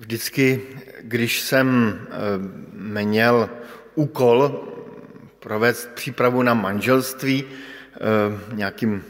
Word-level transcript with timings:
Vždycky, 0.00 0.62
když 1.00 1.40
jsem 1.40 1.98
eh, 2.00 2.14
měl 2.72 3.50
úkol 3.94 4.68
provést 5.38 5.90
přípravu 5.94 6.42
na 6.42 6.54
manželství 6.54 7.44
eh, 7.44 7.98
nějakým 8.54 9.04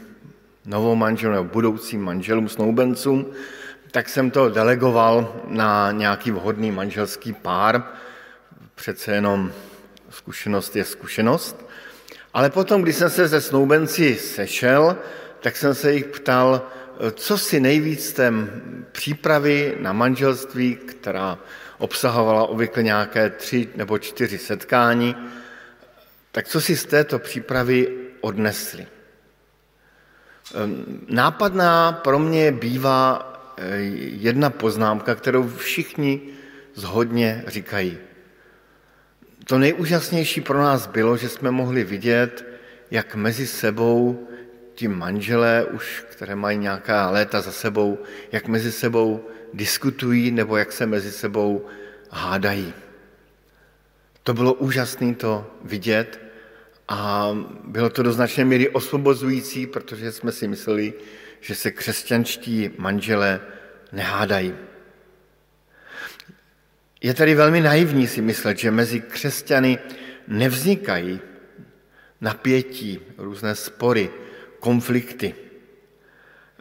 novou 0.65 0.95
manželům 0.95 1.35
nebo 1.35 1.49
budoucím 1.53 2.01
manželům, 2.01 2.49
snoubencům, 2.49 3.25
tak 3.91 4.09
jsem 4.09 4.31
to 4.31 4.49
delegoval 4.49 5.41
na 5.47 5.91
nějaký 5.91 6.31
vhodný 6.31 6.71
manželský 6.71 7.33
pár. 7.33 7.83
Přece 8.75 9.11
jenom 9.11 9.51
zkušenost 10.09 10.75
je 10.75 10.85
zkušenost. 10.85 11.69
Ale 12.33 12.49
potom, 12.49 12.81
když 12.81 12.95
jsem 12.95 13.09
se 13.09 13.27
ze 13.27 13.41
snoubenci 13.41 14.15
sešel, 14.15 14.97
tak 15.39 15.57
jsem 15.57 15.75
se 15.75 15.93
jich 15.93 16.05
ptal, 16.05 16.67
co 17.11 17.37
si 17.37 17.59
nejvíc 17.59 18.13
té 18.13 18.33
přípravy 18.91 19.77
na 19.79 19.93
manželství, 19.93 20.75
která 20.75 21.39
obsahovala 21.77 22.47
obvykle 22.47 22.83
nějaké 22.83 23.29
tři 23.29 23.69
nebo 23.75 23.97
čtyři 23.97 24.37
setkání, 24.37 25.15
tak 26.31 26.47
co 26.47 26.61
si 26.61 26.77
z 26.77 26.85
této 26.85 27.19
přípravy 27.19 27.97
odnesli? 28.21 28.87
Ehm, 30.55 31.01
nápadná 31.07 31.91
pro 31.91 32.19
mě 32.19 32.51
bývá 32.51 33.33
eh, 33.57 33.77
jedna 34.21 34.49
poznámka, 34.49 35.15
kterou 35.15 35.49
všichni 35.49 36.21
zhodně 36.75 37.43
říkají. 37.47 37.97
To 39.45 39.57
nejúžasnější 39.57 40.41
pro 40.41 40.61
nás 40.61 40.87
bylo, 40.87 41.17
že 41.17 41.29
jsme 41.29 41.51
mohli 41.51 41.83
vidět, 41.83 42.45
jak 42.91 43.15
mezi 43.15 43.47
sebou 43.47 44.27
ti 44.75 44.87
manželé, 44.87 45.65
už, 45.65 46.05
které 46.09 46.35
mají 46.35 46.57
nějaká 46.57 47.09
léta 47.09 47.41
za 47.41 47.51
sebou, 47.51 47.99
jak 48.31 48.47
mezi 48.47 48.71
sebou 48.71 49.27
diskutují 49.53 50.31
nebo 50.31 50.57
jak 50.57 50.71
se 50.71 50.85
mezi 50.85 51.11
sebou 51.11 51.65
hádají. 52.09 52.73
To 54.23 54.33
bylo 54.33 54.53
úžasné 54.53 55.15
to 55.15 55.51
vidět 55.63 56.19
a 56.87 57.29
bylo 57.63 57.89
to 57.89 58.03
do 58.03 58.11
značné 58.13 58.45
míry 58.45 58.69
osvobozující, 58.69 59.67
protože 59.67 60.11
jsme 60.11 60.31
si 60.31 60.47
mysleli, 60.47 60.93
že 61.39 61.55
se 61.55 61.71
křesťanští 61.71 62.69
manželé 62.77 63.39
nehádají. 63.91 64.55
Je 67.01 67.13
tedy 67.13 67.35
velmi 67.35 67.61
naivní 67.61 68.07
si 68.07 68.21
myslet, 68.21 68.57
že 68.57 68.71
mezi 68.71 69.01
křesťany 69.01 69.79
nevznikají 70.27 71.19
napětí, 72.21 72.99
různé 73.17 73.55
spory, 73.55 74.09
konflikty. 74.61 75.35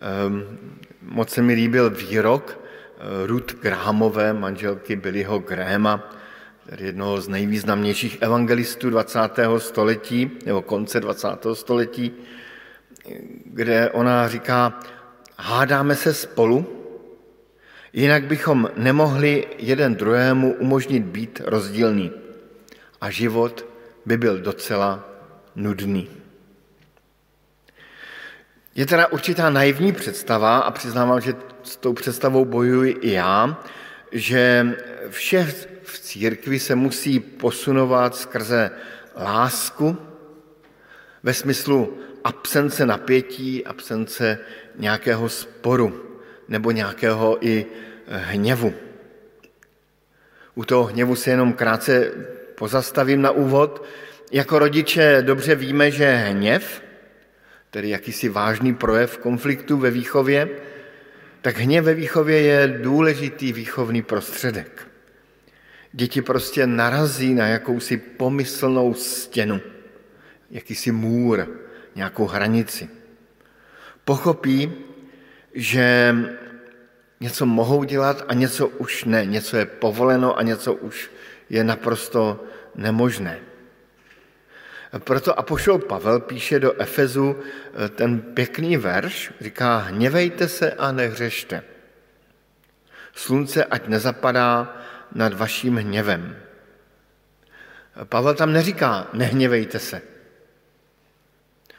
Ehm, 0.00 0.58
moc 1.02 1.30
se 1.30 1.42
mi 1.42 1.52
líbil 1.54 1.90
výrok 1.90 2.56
eh, 2.56 3.26
Ruth 3.26 3.60
Grahamové, 3.60 4.32
manželky 4.32 4.96
Billyho 4.96 5.38
Grahama, 5.38 6.10
jednoho 6.78 7.20
z 7.20 7.28
nejvýznamnějších 7.28 8.22
evangelistů 8.22 8.90
20. 8.90 9.20
století, 9.58 10.30
nebo 10.46 10.62
konce 10.62 11.00
20. 11.00 11.28
století, 11.52 12.12
kde 13.44 13.90
ona 13.90 14.28
říká, 14.28 14.80
hádáme 15.38 15.94
se 15.96 16.14
spolu, 16.14 16.66
jinak 17.92 18.24
bychom 18.24 18.70
nemohli 18.76 19.46
jeden 19.58 19.94
druhému 19.94 20.52
umožnit 20.52 21.04
být 21.04 21.40
rozdílný 21.44 22.12
a 23.00 23.10
život 23.10 23.66
by 24.06 24.16
byl 24.16 24.38
docela 24.38 25.08
nudný. 25.56 26.19
Je 28.74 28.86
teda 28.86 29.06
určitá 29.06 29.50
naivní 29.50 29.92
představa 29.92 30.58
a 30.58 30.70
přiznávám, 30.70 31.20
že 31.20 31.34
s 31.62 31.76
tou 31.76 31.92
představou 31.92 32.44
bojuji 32.44 32.92
i 32.92 33.12
já, 33.12 33.62
že 34.12 34.66
vše 35.08 35.44
v 35.82 35.98
církvi 35.98 36.58
se 36.58 36.74
musí 36.74 37.20
posunovat 37.20 38.16
skrze 38.16 38.70
lásku 39.16 39.96
ve 41.22 41.34
smyslu 41.34 41.98
absence 42.24 42.86
napětí, 42.86 43.66
absence 43.66 44.38
nějakého 44.76 45.28
sporu 45.28 46.18
nebo 46.48 46.70
nějakého 46.70 47.46
i 47.46 47.66
hněvu. 48.06 48.74
U 50.54 50.64
toho 50.64 50.84
hněvu 50.84 51.16
se 51.16 51.30
jenom 51.30 51.52
krátce 51.52 52.12
pozastavím 52.54 53.22
na 53.22 53.30
úvod. 53.30 53.84
Jako 54.32 54.58
rodiče 54.58 55.22
dobře 55.22 55.54
víme, 55.54 55.90
že 55.90 56.14
hněv 56.14 56.82
tedy 57.70 57.88
jakýsi 57.88 58.28
vážný 58.28 58.74
projev 58.74 59.18
konfliktu 59.18 59.76
ve 59.76 59.90
výchově, 59.90 60.48
tak 61.40 61.56
hněv 61.56 61.84
ve 61.84 61.94
výchově 61.94 62.40
je 62.40 62.78
důležitý 62.82 63.52
výchovný 63.52 64.02
prostředek. 64.02 64.88
Děti 65.92 66.22
prostě 66.22 66.66
narazí 66.66 67.34
na 67.34 67.46
jakousi 67.46 67.96
pomyslnou 67.96 68.94
stěnu, 68.94 69.60
jakýsi 70.50 70.92
můr, 70.92 71.48
nějakou 71.94 72.26
hranici. 72.26 72.88
Pochopí, 74.04 74.72
že 75.54 76.16
něco 77.20 77.46
mohou 77.46 77.84
dělat 77.84 78.24
a 78.28 78.34
něco 78.34 78.68
už 78.68 79.04
ne, 79.04 79.26
něco 79.26 79.56
je 79.56 79.66
povoleno 79.66 80.38
a 80.38 80.42
něco 80.42 80.74
už 80.74 81.10
je 81.50 81.64
naprosto 81.64 82.44
nemožné. 82.74 83.49
Proto 84.98 85.38
Apoštol 85.38 85.78
Pavel 85.78 86.20
píše 86.20 86.58
do 86.58 86.80
Efezu 86.80 87.36
eh, 87.36 87.88
ten 87.88 88.20
pěkný 88.20 88.76
verš, 88.76 89.32
říká, 89.40 89.78
hněvejte 89.78 90.48
se 90.48 90.72
a 90.72 90.92
nehřešte. 90.92 91.62
Slunce 93.14 93.64
ať 93.64 93.86
nezapadá 93.86 94.76
nad 95.14 95.34
vaším 95.34 95.76
hněvem. 95.76 96.36
Pavel 98.04 98.34
tam 98.34 98.52
neříká, 98.52 99.08
nehněvejte 99.12 99.78
se. 99.78 100.02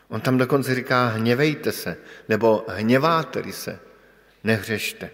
On 0.08 0.22
tam 0.22 0.38
dokonce 0.38 0.76
říká, 0.76 1.08
hněvejte 1.08 1.72
se, 1.72 1.98
nebo 2.30 2.66
hněváte 2.68 3.52
se, 3.52 3.80
nehřešte. 4.44 5.10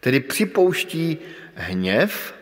Tedy 0.00 0.20
připouští 0.20 1.18
hněv, 1.54 2.34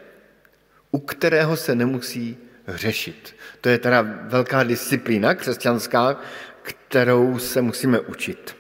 u 0.91 0.99
kterého 0.99 1.57
se 1.57 1.75
nemusí 1.75 2.39
řešit. 2.69 3.37
To 3.61 3.69
je 3.69 3.79
teda 3.79 4.07
velká 4.23 4.63
disciplína 4.63 5.35
křesťanská, 5.35 6.21
kterou 6.63 7.39
se 7.39 7.63
musíme 7.63 8.01
učit. 8.01 8.57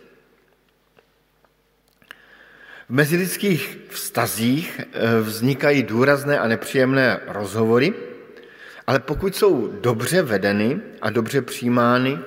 V 2.89 2.95
mezilidských 2.95 3.79
vztazích 3.89 4.81
eh, 4.81 5.21
vznikají 5.21 5.83
důrazné 5.83 6.39
a 6.39 6.49
nepříjemné 6.49 7.21
rozhovory, 7.27 7.95
ale 8.87 9.01
pokud 9.01 9.37
jsou 9.37 9.69
dobře 9.81 10.23
vedeny 10.23 10.81
a 11.03 11.11
dobře 11.11 11.43
přijímány, 11.43 12.19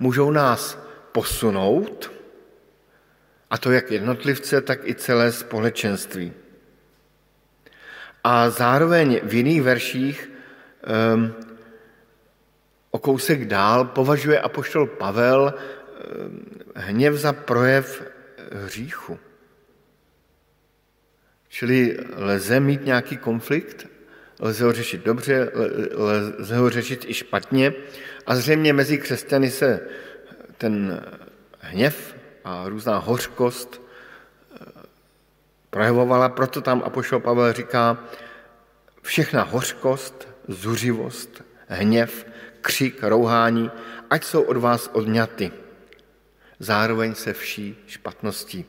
můžou 0.00 0.30
nás 0.30 0.78
posunout, 1.12 2.12
a 3.50 3.58
to 3.58 3.72
jak 3.72 3.90
jednotlivce, 3.90 4.60
tak 4.60 4.88
i 4.88 4.94
celé 4.94 5.32
společenství. 5.32 6.32
A 8.24 8.50
zároveň 8.50 9.20
v 9.22 9.34
jiných 9.34 9.62
verších 9.62 10.30
o 12.90 12.98
kousek 12.98 13.44
dál 13.44 13.84
považuje 13.84 14.40
apoštol 14.40 14.86
Pavel 14.86 15.54
ehm, 15.54 16.40
hněv 16.74 17.14
za 17.14 17.32
projev 17.32 18.02
hříchu. 18.52 19.18
Čili 21.48 21.98
lze 22.16 22.60
mít 22.60 22.84
nějaký 22.84 23.16
konflikt, 23.16 23.86
lze 24.40 24.64
ho 24.64 24.72
řešit 24.72 25.04
dobře, 25.04 25.52
lze 26.38 26.56
ho 26.56 26.70
řešit 26.70 27.04
i 27.08 27.14
špatně 27.14 27.72
a 28.26 28.36
zřejmě 28.36 28.72
mezi 28.72 28.98
křesťany 28.98 29.50
se 29.50 29.80
ten 30.58 31.02
hněv 31.58 32.14
a 32.44 32.68
různá 32.68 32.98
hořkost 32.98 33.82
ehm, 34.60 34.82
projevovala, 35.70 36.28
proto 36.28 36.60
tam 36.60 36.82
apoštol 36.84 37.20
Pavel 37.20 37.52
říká, 37.52 37.98
všechna 39.02 39.42
hořkost, 39.42 40.33
zuřivost, 40.48 41.42
hněv, 41.68 42.26
křik, 42.60 43.02
rouhání, 43.02 43.70
ať 44.10 44.24
jsou 44.24 44.42
od 44.42 44.56
vás 44.56 44.90
odňaty. 44.92 45.52
Zároveň 46.58 47.14
se 47.14 47.32
vší 47.32 47.76
špatností. 47.86 48.64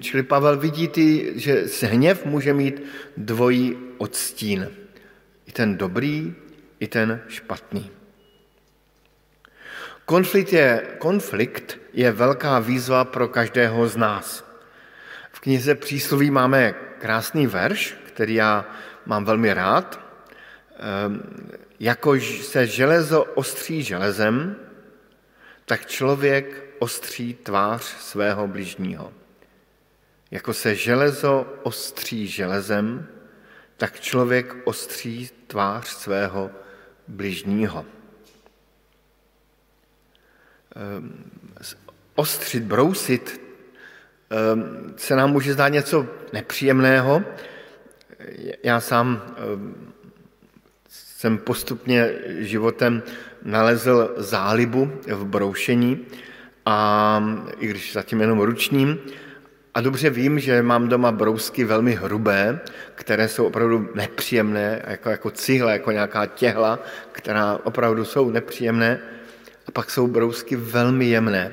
Čili, 0.00 0.22
Pavel 0.22 0.56
vidí, 0.56 0.88
ty, 0.88 1.32
že 1.36 1.64
hněv 1.82 2.24
může 2.24 2.54
mít 2.54 2.82
dvojí 3.16 3.76
odstín. 3.98 4.68
I 5.46 5.52
ten 5.52 5.76
dobrý, 5.76 6.34
i 6.80 6.86
ten 6.86 7.20
špatný. 7.28 7.90
Konflikt 10.04 10.52
je, 10.52 10.82
konflikt 10.98 11.78
je 11.92 12.12
velká 12.12 12.58
výzva 12.58 13.04
pro 13.04 13.28
každého 13.28 13.88
z 13.88 13.96
nás. 13.96 14.44
V 15.32 15.40
knize 15.40 15.74
Přísloví 15.74 16.30
máme 16.30 16.74
krásný 16.98 17.46
verš, 17.46 17.96
který 18.06 18.34
já 18.34 18.64
mám 19.06 19.24
velmi 19.24 19.54
rád. 19.54 20.05
Jako 21.80 22.20
se 22.20 22.66
železo 22.66 23.24
ostří 23.24 23.82
železem, 23.82 24.56
tak 25.64 25.86
člověk 25.86 26.74
ostří 26.78 27.34
tvář 27.34 27.82
svého 27.82 28.48
bližního. 28.48 29.12
Jako 30.30 30.54
se 30.54 30.74
železo 30.74 31.46
ostří 31.62 32.26
železem, 32.26 33.06
tak 33.76 34.00
člověk 34.00 34.56
ostří 34.64 35.30
tvář 35.46 35.86
svého 35.86 36.50
bližního. 37.08 37.86
Ehm, 40.76 41.30
ostřit, 42.14 42.62
brousit 42.62 43.40
ehm, 44.30 44.94
se 44.96 45.16
nám 45.16 45.32
může 45.32 45.52
zdát 45.52 45.68
něco 45.68 46.06
nepříjemného. 46.32 47.22
Já 48.62 48.80
sám 48.80 49.36
jsem 51.16 51.38
postupně 51.38 52.12
životem 52.38 53.02
nalezl 53.42 54.14
zálibu 54.16 54.92
v 55.06 55.24
broušení, 55.24 56.06
a 56.66 57.24
i 57.58 57.66
když 57.66 57.92
zatím 57.92 58.20
jenom 58.20 58.40
ručním, 58.40 58.98
a 59.74 59.80
dobře 59.80 60.10
vím, 60.10 60.38
že 60.38 60.62
mám 60.62 60.88
doma 60.88 61.12
brousky 61.12 61.64
velmi 61.64 61.94
hrubé, 61.94 62.60
které 62.94 63.28
jsou 63.28 63.46
opravdu 63.46 63.88
nepříjemné, 63.94 64.82
jako, 64.86 65.10
jako 65.10 65.30
cihle, 65.30 65.72
jako 65.72 65.90
nějaká 65.90 66.26
těhla, 66.26 66.78
která 67.12 67.58
opravdu 67.64 68.04
jsou 68.04 68.30
nepříjemné. 68.30 68.98
A 69.66 69.70
pak 69.70 69.90
jsou 69.90 70.06
brousky 70.06 70.56
velmi 70.56 71.06
jemné, 71.06 71.52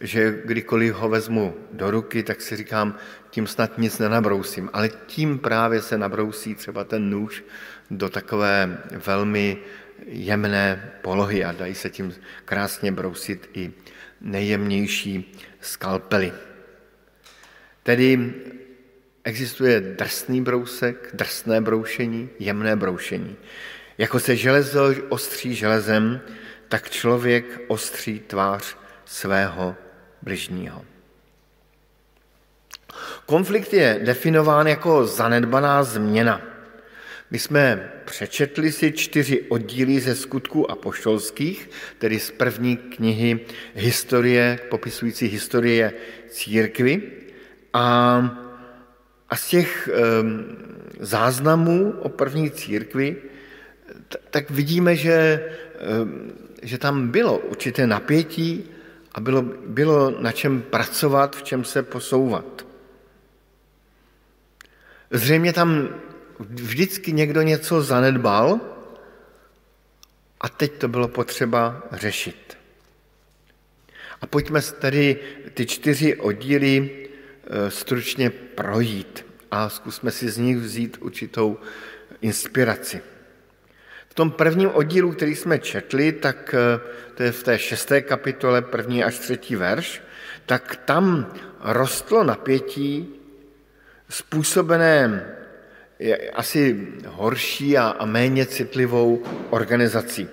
že 0.00 0.42
kdykoliv 0.44 0.94
ho 0.94 1.08
vezmu 1.08 1.54
do 1.72 1.90
ruky, 1.90 2.22
tak 2.22 2.40
si 2.40 2.56
říkám, 2.56 2.94
tím 3.30 3.46
snad 3.46 3.78
nic 3.78 3.98
nenabrousím. 3.98 4.70
Ale 4.72 4.88
tím 5.06 5.38
právě 5.38 5.82
se 5.82 5.98
nabrousí 5.98 6.54
třeba 6.54 6.84
ten 6.84 7.10
nůž 7.10 7.44
do 7.90 8.08
takové 8.08 8.78
velmi 9.06 9.58
jemné 10.06 10.92
polohy 11.02 11.44
a 11.44 11.52
dají 11.52 11.74
se 11.74 11.90
tím 11.90 12.14
krásně 12.44 12.92
brousit 12.92 13.50
i 13.54 13.72
nejjemnější 14.20 15.34
skalpely. 15.60 16.32
Tedy 17.82 18.34
existuje 19.24 19.80
drsný 19.80 20.42
brousek, 20.42 21.10
drsné 21.12 21.60
broušení, 21.60 22.28
jemné 22.38 22.76
broušení. 22.76 23.36
Jako 23.98 24.20
se 24.20 24.36
železo 24.36 24.94
ostří 25.08 25.54
železem, 25.54 26.20
tak 26.68 26.90
člověk 26.90 27.60
ostří 27.68 28.20
tvář 28.20 28.76
svého 29.04 29.76
bližního. 30.22 30.84
Konflikt 33.26 33.72
je 33.72 34.00
definován 34.04 34.66
jako 34.66 35.06
zanedbaná 35.06 35.82
změna. 35.82 36.49
My 37.30 37.38
jsme 37.38 37.92
přečetli 38.04 38.72
si 38.72 38.92
čtyři 38.92 39.42
oddíly 39.42 40.00
ze 40.00 40.14
skutků 40.14 40.70
apoštolských, 40.70 41.70
tedy 41.98 42.20
z 42.20 42.30
první 42.30 42.76
knihy 42.76 43.40
historie, 43.74 44.58
popisující 44.70 45.26
historie 45.26 45.92
církvy. 46.28 47.02
A, 47.72 47.84
a 49.28 49.36
z 49.36 49.48
těch 49.48 49.88
um, 50.20 50.44
záznamů 51.00 51.94
o 52.00 52.08
první 52.08 52.50
církvi, 52.50 53.16
tak 54.30 54.50
vidíme, 54.50 54.96
že, 54.96 55.50
um, 56.02 56.32
že 56.62 56.78
tam 56.78 57.08
bylo 57.08 57.38
určité 57.38 57.86
napětí 57.86 58.64
a 59.12 59.20
bylo, 59.20 59.42
bylo 59.66 60.10
na 60.20 60.32
čem 60.32 60.62
pracovat, 60.62 61.36
v 61.36 61.42
čem 61.42 61.64
se 61.64 61.82
posouvat. 61.82 62.66
Zřejmě 65.10 65.52
tam 65.52 65.88
vždycky 66.48 67.12
někdo 67.12 67.42
něco 67.42 67.82
zanedbal 67.82 68.60
a 70.40 70.48
teď 70.48 70.72
to 70.72 70.88
bylo 70.88 71.08
potřeba 71.08 71.82
řešit. 71.92 72.56
A 74.20 74.26
pojďme 74.26 74.62
tedy 74.62 75.16
ty 75.54 75.66
čtyři 75.66 76.16
oddíly 76.16 76.90
eh, 76.90 77.70
stručně 77.70 78.30
projít 78.30 79.26
a 79.50 79.68
zkusme 79.68 80.10
si 80.10 80.30
z 80.30 80.38
nich 80.38 80.56
vzít 80.56 80.98
určitou 81.00 81.58
inspiraci. 82.20 83.02
V 84.08 84.14
tom 84.14 84.30
prvním 84.30 84.70
oddílu, 84.70 85.12
který 85.12 85.36
jsme 85.36 85.58
četli, 85.58 86.12
tak 86.12 86.54
eh, 86.54 86.80
to 87.14 87.22
je 87.22 87.32
v 87.32 87.42
té 87.42 87.58
šesté 87.58 88.02
kapitole, 88.02 88.62
první 88.62 89.04
až 89.04 89.18
třetí 89.18 89.56
verš, 89.56 90.02
tak 90.46 90.76
tam 90.76 91.32
rostlo 91.60 92.24
napětí 92.24 93.08
způsobené 94.08 95.26
je 96.00 96.30
asi 96.30 96.88
horší 97.06 97.78
a, 97.78 97.88
a 97.88 98.04
méně 98.04 98.46
citlivou 98.46 99.22
organizací. 99.50 100.28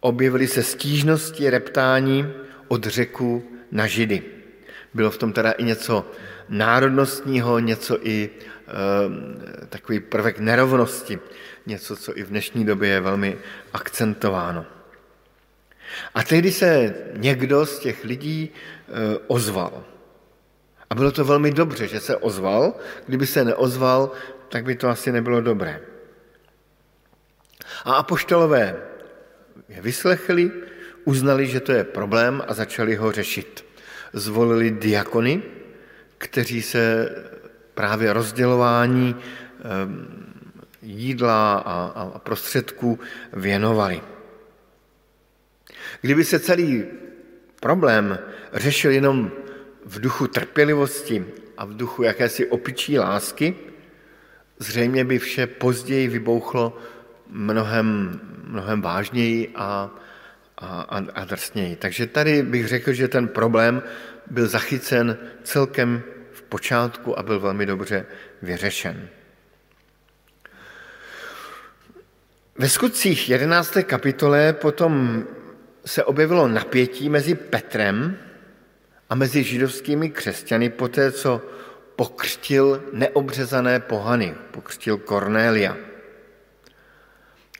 Objevily 0.00 0.46
se 0.46 0.62
stížnosti, 0.62 1.50
reptání 1.50 2.32
od 2.68 2.84
řeku 2.84 3.44
na 3.72 3.86
židy. 3.86 4.22
Bylo 4.94 5.10
v 5.10 5.18
tom 5.18 5.32
teda 5.32 5.50
i 5.52 5.64
něco 5.64 6.10
národnostního, 6.48 7.58
něco 7.58 7.98
i 8.02 8.30
e, 8.30 9.66
takový 9.66 10.00
prvek 10.00 10.38
nerovnosti, 10.38 11.18
něco, 11.66 11.96
co 11.96 12.18
i 12.18 12.22
v 12.22 12.28
dnešní 12.28 12.64
době 12.64 12.88
je 12.88 13.00
velmi 13.00 13.38
akcentováno. 13.72 14.66
A 16.14 16.22
tehdy 16.22 16.52
se 16.52 16.94
někdo 17.16 17.66
z 17.66 17.78
těch 17.78 18.04
lidí 18.04 18.50
e, 18.50 19.18
ozval. 19.26 19.84
A 20.90 20.94
bylo 20.94 21.12
to 21.12 21.24
velmi 21.24 21.50
dobře, 21.50 21.88
že 21.88 22.00
se 22.00 22.16
ozval. 22.16 22.74
Kdyby 23.06 23.26
se 23.26 23.44
neozval, 23.44 24.12
tak 24.48 24.64
by 24.64 24.74
to 24.74 24.88
asi 24.88 25.12
nebylo 25.12 25.40
dobré. 25.40 25.80
A 27.84 27.94
apoštolové 27.94 28.76
je 29.68 29.80
vyslechli, 29.80 30.50
uznali, 31.04 31.46
že 31.46 31.60
to 31.60 31.72
je 31.72 31.84
problém 31.84 32.42
a 32.48 32.54
začali 32.54 32.96
ho 32.96 33.12
řešit. 33.12 33.64
Zvolili 34.12 34.70
diakony, 34.70 35.42
kteří 36.18 36.62
se 36.62 37.10
právě 37.74 38.12
rozdělování 38.12 39.16
ehm, 39.16 40.24
jídla 40.82 41.58
a 41.58 42.18
prostředků 42.18 42.98
věnovali. 43.32 44.02
Kdyby 46.00 46.24
se 46.24 46.38
celý 46.38 46.84
problém 47.60 48.18
řešil 48.52 48.90
jenom 48.90 49.30
v 49.88 50.00
duchu 50.00 50.26
trpělivosti 50.26 51.24
a 51.56 51.64
v 51.64 51.76
duchu 51.76 52.02
jakési 52.02 52.46
opičí 52.46 52.98
lásky, 52.98 53.54
zřejmě 54.58 55.04
by 55.04 55.18
vše 55.18 55.46
později 55.46 56.08
vybouchlo 56.08 56.78
mnohem, 57.28 58.20
mnohem 58.44 58.82
vážněji 58.82 59.52
a, 59.54 59.90
a, 60.58 61.04
a 61.14 61.24
drsněji. 61.24 61.76
Takže 61.76 62.06
tady 62.06 62.42
bych 62.42 62.68
řekl, 62.68 62.92
že 62.92 63.08
ten 63.08 63.28
problém 63.28 63.82
byl 64.30 64.48
zachycen 64.48 65.18
celkem 65.42 66.02
v 66.32 66.42
počátku 66.42 67.18
a 67.18 67.22
byl 67.22 67.40
velmi 67.40 67.66
dobře 67.66 68.06
vyřešen. 68.42 69.08
Ve 72.58 72.68
skutcích 72.68 73.28
11. 73.28 73.78
kapitole 73.82 74.52
potom 74.52 75.24
se 75.84 76.04
objevilo 76.04 76.48
napětí 76.48 77.08
mezi 77.08 77.34
Petrem, 77.34 78.16
a 79.08 79.14
mezi 79.14 79.42
židovskými 79.42 80.10
křesťany 80.10 80.70
poté, 80.70 81.12
co 81.12 81.42
pokřtil 81.96 82.82
neobřezané 82.92 83.80
pohany, 83.80 84.34
pokřtil 84.50 84.96
Kornélia. 84.98 85.76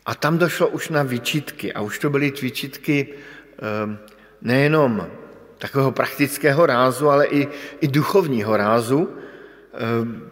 A 0.06 0.14
tam 0.14 0.38
došlo 0.38 0.68
už 0.68 0.88
na 0.88 1.02
výčitky 1.02 1.72
a 1.72 1.80
už 1.80 1.98
to 1.98 2.10
byly 2.10 2.30
výčitky 2.30 3.14
ehm, 3.58 3.98
nejenom 4.42 5.10
takového 5.58 5.92
praktického 5.92 6.66
rázu, 6.66 7.10
ale 7.10 7.26
i, 7.26 7.48
i 7.80 7.88
duchovního 7.88 8.56
rázu. 8.56 9.16
Ehm, 9.74 10.30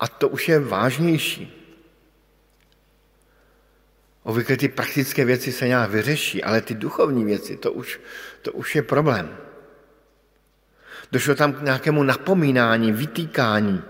a 0.00 0.08
to 0.08 0.28
už 0.28 0.48
je 0.48 0.60
vážnější. 0.60 1.56
Obvykle 4.22 4.56
ty 4.56 4.68
praktické 4.68 5.24
věci 5.24 5.52
se 5.52 5.68
nějak 5.68 5.90
vyřeší, 5.90 6.44
ale 6.44 6.60
ty 6.60 6.74
duchovní 6.74 7.24
věci, 7.24 7.56
to 7.56 7.72
už, 7.72 8.00
to 8.42 8.52
už 8.52 8.76
je 8.76 8.82
problém. 8.82 9.36
Došlo 11.12 11.34
tam 11.34 11.52
k 11.52 11.62
nějakému 11.62 12.02
napomínání, 12.02 12.92
vytýkání. 12.92 13.82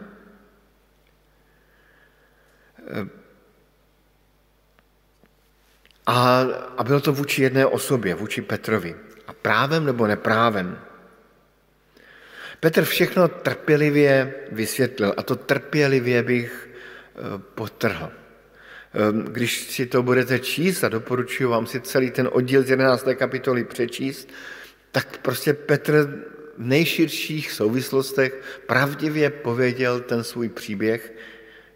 A, 6.06 6.46
a 6.76 6.84
bylo 6.84 7.00
to 7.00 7.12
vůči 7.12 7.42
jedné 7.42 7.66
osobě, 7.66 8.14
vůči 8.14 8.42
Petrovi. 8.42 8.96
A 9.26 9.32
právem 9.32 9.86
nebo 9.86 10.06
neprávem. 10.06 10.78
Petr 12.60 12.84
všechno 12.84 13.28
trpělivě 13.28 14.34
vysvětlil 14.52 15.14
a 15.16 15.22
to 15.22 15.36
trpělivě 15.36 16.22
bych 16.22 16.68
eh, 16.68 17.20
potrhl. 17.54 18.10
Eh, 18.10 19.30
když 19.30 19.60
si 19.60 19.86
to 19.86 20.02
budete 20.02 20.38
číst 20.38 20.84
a 20.84 20.88
doporučuji 20.88 21.46
vám 21.46 21.66
si 21.66 21.80
celý 21.80 22.10
ten 22.10 22.28
oddíl 22.32 22.62
z 22.62 22.70
11. 22.70 23.08
kapitoly 23.14 23.64
přečíst, 23.64 24.28
tak 24.92 25.18
prostě 25.18 25.52
Petr 25.52 26.24
v 26.60 26.66
nejširších 26.66 27.52
souvislostech 27.52 28.60
pravdivě 28.66 29.30
pověděl 29.30 30.00
ten 30.00 30.24
svůj 30.24 30.48
příběh, 30.48 31.12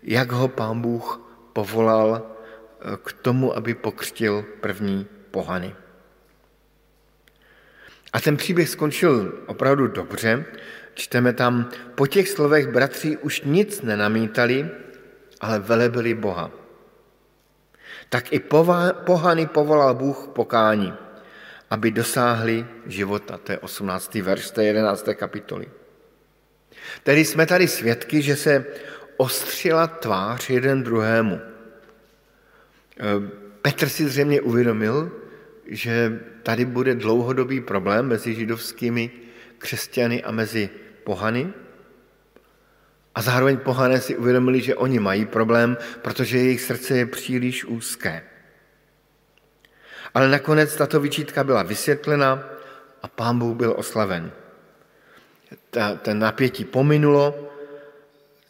jak 0.03 0.33
ho 0.33 0.49
pán 0.49 0.81
Bůh 0.81 1.21
povolal 1.53 2.21
eh, 2.21 2.97
k 3.05 3.13
tomu, 3.13 3.57
aby 3.57 3.75
pokřtil 3.75 4.45
první 4.61 5.07
pohany. 5.31 5.75
A 8.13 8.21
ten 8.21 8.37
příběh 8.37 8.69
skončil 8.69 9.33
opravdu 9.47 9.87
dobře. 9.87 10.45
Čteme 10.95 11.33
tam, 11.33 11.71
po 11.95 12.07
těch 12.07 12.29
slovech 12.29 12.69
bratři 12.69 13.17
už 13.17 13.43
nic 13.45 13.83
nenamítali, 13.83 14.69
ale 15.41 15.59
velebili 15.59 16.15
Boha. 16.15 16.51
Tak 18.09 18.33
i 18.33 18.41
pohany 19.05 19.47
povolal 19.47 19.95
Bůh 19.95 20.29
pokání, 20.33 20.93
aby 21.71 21.91
dosáhli 21.91 22.67
života. 22.87 23.39
To 23.39 23.53
je 23.53 23.59
18. 23.59 24.15
verš 24.15 24.51
té 24.51 24.65
11. 24.65 25.09
kapitoly. 25.15 25.67
Tedy 27.03 27.25
jsme 27.25 27.47
tady 27.47 27.69
svědky, 27.69 28.23
že 28.23 28.37
se 28.37 28.67
ostřila 29.17 29.87
tvář 29.87 30.51
jeden 30.51 30.83
druhému. 30.83 31.41
Ehm, 32.97 33.31
Petr 33.63 33.89
si 33.89 34.09
zřejmě 34.09 34.41
uvědomil, 34.41 35.13
že 35.67 36.21
tady 36.43 36.65
bude 36.65 36.95
dlouhodobý 36.95 37.61
problém 37.61 38.07
mezi 38.07 38.35
židovskými 38.35 39.11
křesťany 39.59 40.23
a 40.23 40.31
mezi 40.31 40.71
pohany. 41.05 41.53
A 43.15 43.23
zároveň 43.23 43.57
pohané 43.57 44.01
si 44.01 44.17
uvědomili, 44.17 44.61
že 44.61 44.75
oni 44.75 44.99
mají 44.99 45.27
problém, 45.27 45.77
protože 46.03 46.39
jejich 46.39 46.61
srdce 46.61 46.97
je 46.97 47.07
příliš 47.07 47.65
úzké. 47.65 48.23
Ale 50.15 50.29
nakonec 50.29 50.77
tato 50.77 51.01
vyčítka 51.01 51.45
byla 51.45 51.63
vysvětlena 51.63 52.45
a 53.03 53.09
pán 53.09 53.39
Bůh 53.39 53.57
byl 53.57 53.75
oslaven. 53.77 54.33
Ta, 55.71 55.95
ten 55.95 56.19
napětí 56.19 56.65
pominulo, 56.65 57.51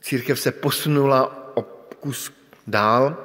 církev 0.00 0.40
se 0.40 0.52
posunula 0.52 1.50
o 1.54 1.62
kus 2.00 2.32
dál 2.66 3.16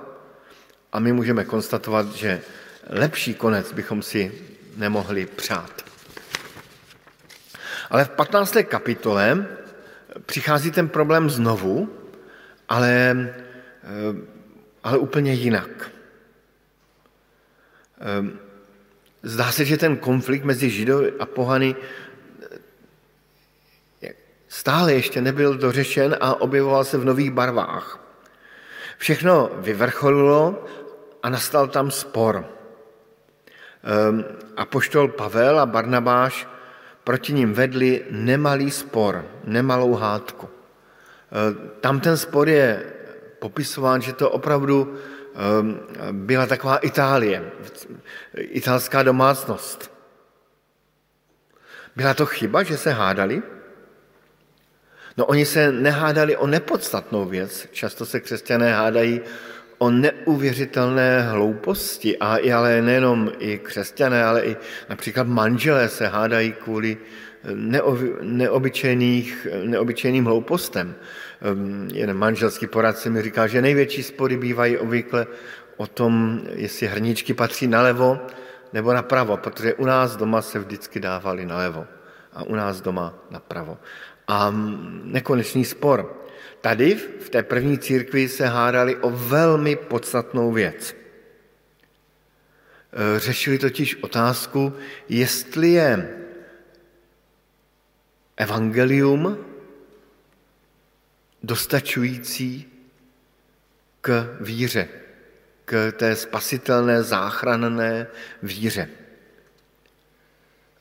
a 0.91 0.99
my 0.99 1.13
můžeme 1.13 1.45
konstatovat, 1.45 2.15
že 2.15 2.41
lepší 2.89 3.33
konec 3.33 3.71
bychom 3.73 4.01
si 4.01 4.31
nemohli 4.75 5.25
přát. 5.25 5.85
Ale 7.89 8.05
v 8.05 8.09
15. 8.09 8.57
kapitole 8.63 9.45
přichází 10.25 10.71
ten 10.71 10.89
problém 10.89 11.29
znovu, 11.29 11.89
ale, 12.69 12.89
eh, 13.83 14.15
ale 14.83 14.97
úplně 14.97 15.33
jinak. 15.33 15.91
Eh, 17.99 18.23
zdá 19.23 19.51
se, 19.51 19.65
že 19.65 19.77
ten 19.77 19.97
konflikt 19.97 20.43
mezi 20.43 20.69
Židovy 20.69 21.13
a 21.19 21.25
pohany 21.25 21.75
eh, 24.01 24.13
stále 24.47 24.93
ještě 24.93 25.21
nebyl 25.21 25.57
dořešen 25.57 26.17
a 26.21 26.41
objevoval 26.41 26.83
se 26.83 26.97
v 26.97 27.05
nových 27.05 27.31
barvách. 27.31 27.99
Všechno 28.97 29.49
vyvrcholilo 29.53 30.65
a 31.23 31.29
nastal 31.29 31.67
tam 31.67 31.91
spor. 31.91 32.45
A 34.55 34.65
poštol 34.65 35.07
Pavel 35.07 35.59
a 35.59 35.65
Barnabáš 35.65 36.47
proti 37.03 37.33
ním 37.33 37.53
vedli 37.53 38.05
nemalý 38.11 38.71
spor, 38.71 39.25
nemalou 39.43 39.93
hádku. 39.93 40.45
E, 40.45 40.51
tam 41.81 41.99
ten 41.99 42.17
spor 42.17 42.49
je 42.49 42.83
popisován, 43.39 44.01
že 44.01 44.13
to 44.13 44.29
opravdu 44.29 44.97
byla 46.11 46.45
taková 46.45 46.77
Itálie, 46.77 47.51
italská 48.37 49.03
domácnost. 49.03 49.91
Byla 51.95 52.13
to 52.13 52.25
chyba, 52.25 52.63
že 52.63 52.77
se 52.77 52.91
hádali? 52.91 53.41
No 55.17 55.25
oni 55.25 55.45
se 55.45 55.71
nehádali 55.71 56.37
o 56.37 56.47
nepodstatnou 56.47 57.25
věc. 57.25 57.67
Často 57.71 58.05
se 58.05 58.19
křesťané 58.19 58.73
hádají 58.73 59.21
o 59.77 59.89
neuvěřitelné 59.89 61.21
hlouposti, 61.21 62.17
a 62.17 62.37
i 62.37 62.51
ale 62.51 62.81
nejenom 62.81 63.31
i 63.39 63.57
křesťané, 63.57 64.23
ale 64.23 64.45
i 64.45 64.57
například 64.89 65.27
manželé 65.27 65.89
se 65.89 66.07
hádají 66.07 66.51
kvůli 66.51 66.97
neobyčejných, 68.21 69.47
neobyčejným 69.63 70.25
hloupostem. 70.25 70.95
Jeden 71.93 72.17
manželský 72.17 72.67
poradce 72.67 73.09
mi 73.09 73.21
říká, 73.21 73.47
že 73.47 73.61
největší 73.61 74.03
spory 74.03 74.37
bývají 74.37 74.77
obvykle 74.77 75.27
o 75.77 75.87
tom, 75.87 76.41
jestli 76.53 76.87
hrníčky 76.87 77.33
patří 77.33 77.67
nalevo 77.67 78.19
nebo 78.73 78.93
napravo, 78.93 79.37
protože 79.37 79.73
u 79.73 79.85
nás 79.85 80.15
doma 80.15 80.41
se 80.41 80.59
vždycky 80.59 80.99
dávali 80.99 81.45
nalevo 81.45 81.87
a 82.33 82.43
u 82.43 82.55
nás 82.55 82.81
doma 82.81 83.13
napravo. 83.29 83.77
A 84.27 84.53
nekonečný 85.03 85.65
spor. 85.65 86.15
Tady 86.61 86.95
v 86.95 87.29
té 87.29 87.43
první 87.43 87.77
církvi 87.77 88.27
se 88.27 88.45
hádali 88.45 88.95
o 88.95 89.09
velmi 89.09 89.75
podstatnou 89.75 90.51
věc. 90.51 90.95
E, 93.15 93.19
řešili 93.19 93.57
totiž 93.57 94.03
otázku, 94.03 94.73
jestli 95.09 95.69
je 95.69 96.09
evangelium 98.37 99.48
dostačující 101.43 102.65
k 104.01 104.37
víře, 104.39 104.87
k 105.65 105.91
té 105.91 106.15
spasitelné, 106.15 107.03
záchranné 107.03 108.07
víře. 108.43 108.89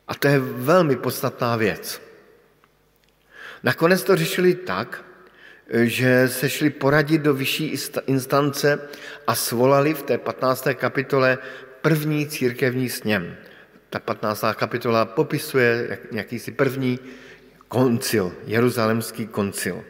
A 0.09 0.15
to 0.15 0.29
je 0.29 0.39
velmi 0.39 0.97
podstatná 0.97 1.57
věc. 1.57 2.03
Nakonec 3.63 4.03
to 4.05 4.17
řešili 4.17 4.55
tak, 4.55 5.05
že 5.73 6.29
se 6.29 6.49
šli 6.49 6.71
poradit 6.71 7.23
do 7.23 7.35
vyšší 7.35 7.77
instance 8.07 8.89
a 9.27 9.35
svolali 9.35 9.95
v 9.95 10.03
té 10.03 10.19
15. 10.19 10.69
kapitole 10.75 11.39
první 11.81 12.29
církevní 12.29 12.89
sněm. 12.89 13.37
Ta 13.91 13.99
15. 13.99 14.45
kapitola 14.55 15.05
popisuje 15.05 15.99
nějakýsi 16.13 16.51
první 16.51 16.99
koncil, 17.69 18.35
jeruzalemský 18.47 19.27
koncil. 19.27 19.85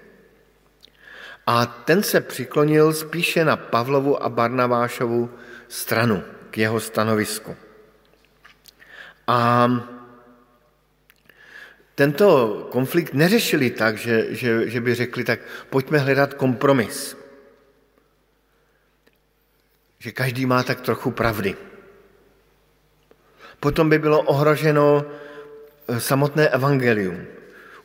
A 1.49 1.67
ten 1.67 2.03
se 2.03 2.21
přiklonil 2.21 2.93
spíše 2.93 3.45
na 3.45 3.57
Pavlovu 3.57 4.23
a 4.23 4.29
Barnavášovu 4.29 5.31
stranu, 5.69 6.23
k 6.51 6.59
jeho 6.59 6.81
stanovisku. 6.81 7.57
A 9.27 9.71
tento 11.95 12.29
konflikt 12.71 13.15
neřešili 13.15 13.71
tak, 13.71 13.97
že, 13.97 14.27
že, 14.35 14.71
že 14.71 14.81
by 14.81 14.95
řekli, 14.95 15.25
tak 15.25 15.41
pojďme 15.71 15.99
hledat 15.99 16.35
kompromis. 16.35 17.17
Že 19.99 20.13
každý 20.13 20.47
má 20.47 20.63
tak 20.63 20.81
trochu 20.81 21.11
pravdy. 21.11 21.57
Potom 23.61 23.89
by 23.91 23.99
bylo 23.99 24.21
ohroženo 24.21 25.05
eh, 25.89 26.01
samotné 26.01 26.49
evangelium. 26.49 27.25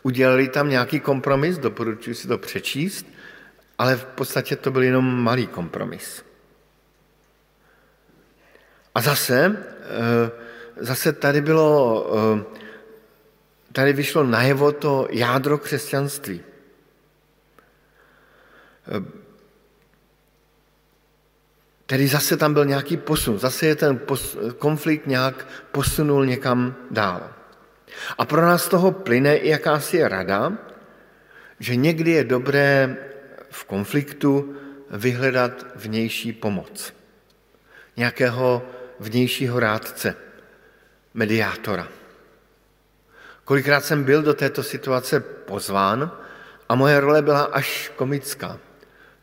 Udělali 0.04 0.48
tam 0.48 0.70
nějaký 0.70 1.00
kompromis, 1.00 1.58
doporučuji 1.58 2.16
si 2.16 2.28
to 2.28 2.38
přečíst, 2.38 3.13
ale 3.78 3.96
v 3.96 4.06
podstatě 4.06 4.56
to 4.56 4.72
byl 4.72 4.84
jenom 4.84 5.24
malý 5.24 5.48
kompromis. 5.48 6.26
A 8.96 9.02
zase, 9.02 9.58
eh, 9.82 10.32
zase 10.78 11.14
tady 11.14 11.42
bylo 11.42 12.06
eh, 12.40 12.64
tady 13.74 13.94
vyšlo 13.94 14.24
najevo 14.24 14.72
to 14.72 15.08
jádro 15.10 15.58
křesťanství. 15.58 16.42
Tedy 21.86 22.08
zase 22.08 22.38
tam 22.38 22.54
byl 22.54 22.66
nějaký 22.66 22.98
posun, 22.98 23.40
zase 23.40 23.66
je 23.66 23.76
ten 23.76 24.00
konflikt 24.58 25.08
nějak 25.08 25.48
posunul 25.72 26.26
někam 26.26 26.76
dál. 26.92 27.30
A 28.18 28.26
pro 28.26 28.42
nás 28.42 28.68
toho 28.68 28.92
plyne 28.92 29.38
i 29.38 29.50
jakási 29.50 30.04
rada, 30.08 30.54
že 31.60 31.76
někdy 31.76 32.12
je 32.12 32.24
dobré 32.24 32.98
v 33.54 33.64
konfliktu 33.66 34.56
vyhledat 34.90 35.66
vnější 35.76 36.34
pomoc. 36.34 36.94
Nějakého 37.98 38.66
vnějšího 39.00 39.60
rádce, 39.60 40.16
mediátora. 41.14 41.88
Kolikrát 43.46 43.86
jsem 43.86 44.04
byl 44.04 44.22
do 44.22 44.34
této 44.34 44.64
situace 44.64 45.20
pozván 45.20 46.12
a 46.70 46.76
moje 46.76 47.00
role 47.00 47.22
byla 47.22 47.44
až 47.44 47.92
komická. 47.96 48.60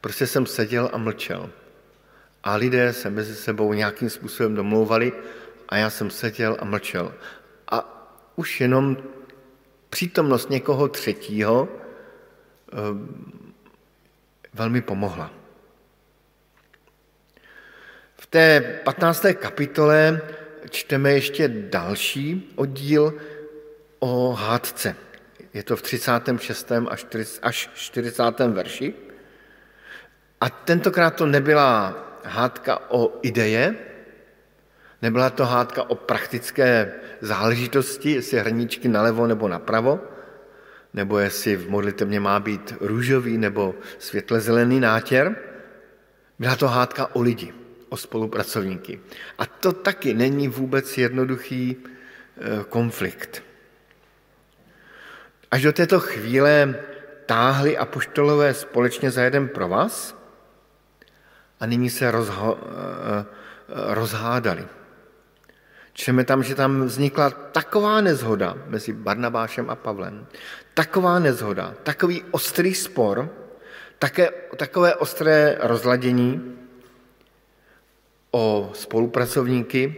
Prostě 0.01 0.27
jsem 0.27 0.47
seděl 0.47 0.91
a 0.93 0.99
mlčel. 0.99 1.51
A 2.45 2.55
lidé 2.55 2.93
se 2.93 3.11
mezi 3.11 3.35
sebou 3.35 3.73
nějakým 3.73 4.11
způsobem 4.11 4.55
domlouvali 4.55 5.13
a 5.69 5.77
já 5.77 5.91
jsem 5.91 6.11
seděl 6.11 6.57
a 6.61 6.65
mlčel. 6.65 7.15
A 7.71 7.79
už 8.37 8.61
jenom 8.61 8.97
přítomnost 9.91 10.51
někoho 10.51 10.89
třetího 10.89 11.69
eh, 11.69 12.77
velmi 14.55 14.81
pomohla. 14.81 15.31
V 18.17 18.27
té 18.27 18.61
15. 18.85 19.27
kapitole 19.35 20.21
čteme 20.71 21.13
ještě 21.13 21.49
další 21.49 22.53
oddíl, 22.57 23.15
o 23.99 24.33
hádce. 24.33 24.97
Je 25.55 25.63
to 25.63 25.77
v 25.77 25.83
36. 25.83 26.73
až 27.43 27.71
40. 27.75 28.23
verši. 28.39 28.95
A 30.41 30.51
tentokrát 30.51 31.11
to 31.11 31.27
nebyla 31.27 31.97
hádka 32.25 32.91
o 32.91 33.19
ideje, 33.23 33.75
nebyla 35.03 35.31
to 35.31 35.47
hádka 35.47 35.91
o 35.91 35.95
praktické 35.95 36.95
záležitosti, 37.21 38.11
jestli 38.11 38.39
hrníčky 38.41 38.89
nalevo 38.89 39.27
nebo 39.27 39.49
napravo, 39.49 40.01
nebo 40.95 41.19
jestli 41.19 41.57
v 41.57 41.71
modlitevně 41.71 42.21
má 42.21 42.41
být 42.41 42.75
růžový 42.81 43.39
nebo 43.39 43.75
světle 43.99 44.41
zelený 44.41 44.81
nátěr, 44.81 45.37
Byla 46.41 46.57
to 46.57 46.69
hádka 46.69 47.15
o 47.15 47.21
lidi, 47.21 47.55
o 47.89 47.97
spolupracovníky. 47.97 49.01
A 49.39 49.47
to 49.47 49.73
taky 49.73 50.15
není 50.15 50.49
vůbec 50.49 50.99
jednoduchý 50.99 51.77
eh, 51.77 52.65
konflikt. 52.69 53.43
Až 55.51 55.63
do 55.63 55.73
této 55.73 56.01
chvíle 56.01 56.81
táhli 57.27 57.79
apoštolové 57.79 58.55
společně 58.55 59.11
za 59.11 59.23
jeden 59.23 59.49
pro 59.49 59.69
vás 59.69 60.17
a 61.61 61.67
nyní 61.67 61.91
se 61.91 62.11
rozho- 62.13 62.59
eh, 62.59 63.25
rozhádali. 63.95 64.65
Čteme 65.93 66.25
tam, 66.25 66.43
že 66.43 66.55
tam 66.55 66.83
vznikla 66.83 67.31
taková 67.31 68.01
nezhoda 68.01 68.57
mezi 68.67 68.93
Barnabášem 68.93 69.71
a 69.71 69.75
Pavlem, 69.75 70.27
taková 70.75 71.19
nezhoda, 71.19 71.75
takový 71.83 72.25
ostrý 72.31 72.75
spor, 72.75 73.31
také, 73.99 74.31
takové 74.57 74.95
ostré 74.95 75.59
rozladění 75.61 76.57
o 78.31 78.71
spolupracovníky, 78.75 79.97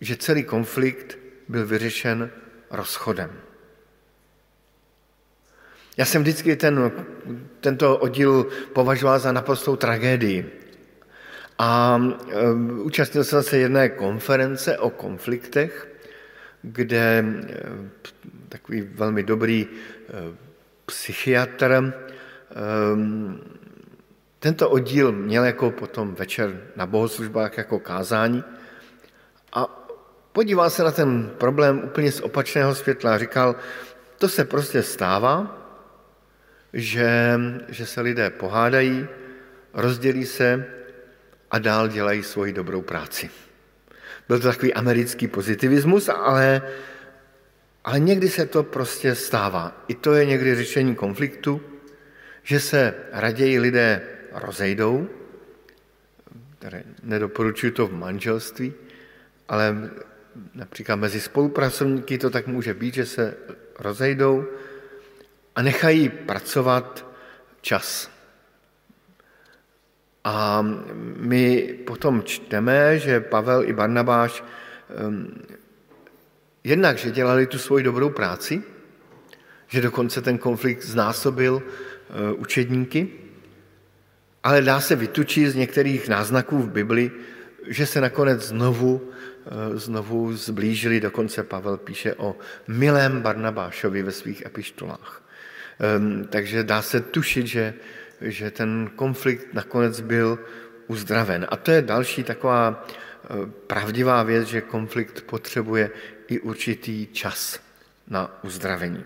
že 0.00 0.16
celý 0.16 0.44
konflikt 0.44 1.18
byl 1.48 1.66
vyřešen 1.66 2.30
rozchodem. 2.70 3.30
Já 5.96 6.04
jsem 6.04 6.22
vždycky 6.22 6.56
ten, 6.56 6.92
tento 7.60 7.98
oddíl 7.98 8.46
považoval 8.72 9.18
za 9.18 9.32
naprostou 9.32 9.76
tragédii. 9.76 10.65
A 11.58 12.00
účastnil 12.82 13.24
jsem 13.24 13.42
se 13.42 13.58
jedné 13.58 13.88
konference 13.88 14.78
o 14.78 14.90
konfliktech, 14.90 15.88
kde 16.62 17.24
takový 18.48 18.80
velmi 18.80 19.22
dobrý 19.22 19.66
psychiatr 20.86 21.92
tento 24.38 24.70
oddíl 24.70 25.12
měl 25.12 25.44
jako 25.44 25.70
potom 25.70 26.14
večer 26.14 26.60
na 26.76 26.86
bohoslužbách 26.86 27.58
jako 27.58 27.78
kázání. 27.78 28.44
A 29.52 29.66
podíval 30.32 30.70
se 30.70 30.84
na 30.84 30.90
ten 30.90 31.30
problém 31.38 31.80
úplně 31.84 32.12
z 32.12 32.20
opačného 32.20 32.74
světla 32.74 33.14
a 33.14 33.18
říkal, 33.18 33.56
to 34.18 34.28
se 34.28 34.44
prostě 34.44 34.82
stává, 34.82 35.62
že, 36.72 37.40
že 37.68 37.86
se 37.86 38.00
lidé 38.00 38.30
pohádají, 38.30 39.08
rozdělí 39.74 40.26
se 40.26 40.66
a 41.56 41.58
dál 41.58 41.88
dělají 41.88 42.22
svoji 42.22 42.52
dobrou 42.52 42.82
práci. 42.82 43.30
Byl 44.28 44.40
to 44.40 44.48
takový 44.48 44.74
americký 44.74 45.28
pozitivismus, 45.28 46.08
ale, 46.08 46.62
ale 47.84 48.00
někdy 48.00 48.28
se 48.28 48.46
to 48.46 48.62
prostě 48.62 49.14
stává. 49.14 49.84
I 49.88 49.94
to 49.94 50.14
je 50.14 50.26
někdy 50.26 50.54
řešení 50.54 50.94
konfliktu, 50.94 51.60
že 52.42 52.60
se 52.60 52.94
raději 53.12 53.58
lidé 53.58 54.02
rozejdou, 54.32 55.08
které 56.58 56.84
nedoporučuju 57.02 57.72
to 57.72 57.86
v 57.86 57.92
manželství, 57.92 58.74
ale 59.48 59.90
například 60.54 60.96
mezi 60.96 61.20
spolupracovníky 61.20 62.18
to 62.18 62.30
tak 62.30 62.46
může 62.46 62.74
být, 62.74 62.94
že 62.94 63.06
se 63.06 63.34
rozejdou 63.78 64.44
a 65.56 65.62
nechají 65.62 66.08
pracovat 66.08 67.06
čas. 67.60 68.15
A 70.26 70.58
my 71.22 71.78
potom 71.86 72.22
čteme, 72.26 72.98
že 72.98 73.22
Pavel 73.22 73.70
i 73.70 73.72
Barnabáš 73.72 74.42
um, 74.42 75.30
jednak, 76.64 76.98
že 76.98 77.10
dělali 77.10 77.46
tu 77.46 77.58
svoji 77.58 77.84
dobrou 77.84 78.10
práci, 78.10 78.62
že 79.66 79.80
dokonce 79.80 80.22
ten 80.22 80.38
konflikt 80.38 80.82
znásobil 80.82 81.54
uh, 81.54 81.62
učedníky, 82.42 83.08
ale 84.42 84.62
dá 84.62 84.80
se 84.80 84.96
vytučit 84.96 85.50
z 85.50 85.54
některých 85.54 86.08
náznaků 86.08 86.58
v 86.58 86.70
Bibli, 86.70 87.10
že 87.66 87.86
se 87.86 88.00
nakonec 88.00 88.42
znovu, 88.42 88.98
uh, 88.98 89.78
znovu 89.78 90.36
zblížili, 90.36 91.00
dokonce 91.00 91.42
Pavel 91.42 91.76
píše 91.76 92.14
o 92.14 92.36
milém 92.68 93.22
Barnabášovi 93.22 94.02
ve 94.02 94.12
svých 94.12 94.46
epištolách. 94.46 95.22
Um, 95.98 96.26
takže 96.26 96.64
dá 96.64 96.82
se 96.82 97.00
tušit, 97.00 97.46
že 97.46 97.74
že 98.20 98.50
ten 98.50 98.90
konflikt 98.96 99.54
nakonec 99.54 100.00
byl 100.00 100.38
uzdraven. 100.86 101.46
A 101.48 101.56
to 101.56 101.70
je 101.70 101.82
další 101.82 102.22
taková 102.22 102.86
eh, 102.86 103.28
pravdivá 103.66 104.22
věc, 104.22 104.48
že 104.48 104.60
konflikt 104.60 105.20
potřebuje 105.20 105.90
i 106.28 106.40
určitý 106.40 107.06
čas 107.06 107.60
na 108.08 108.38
uzdravení. 108.44 109.04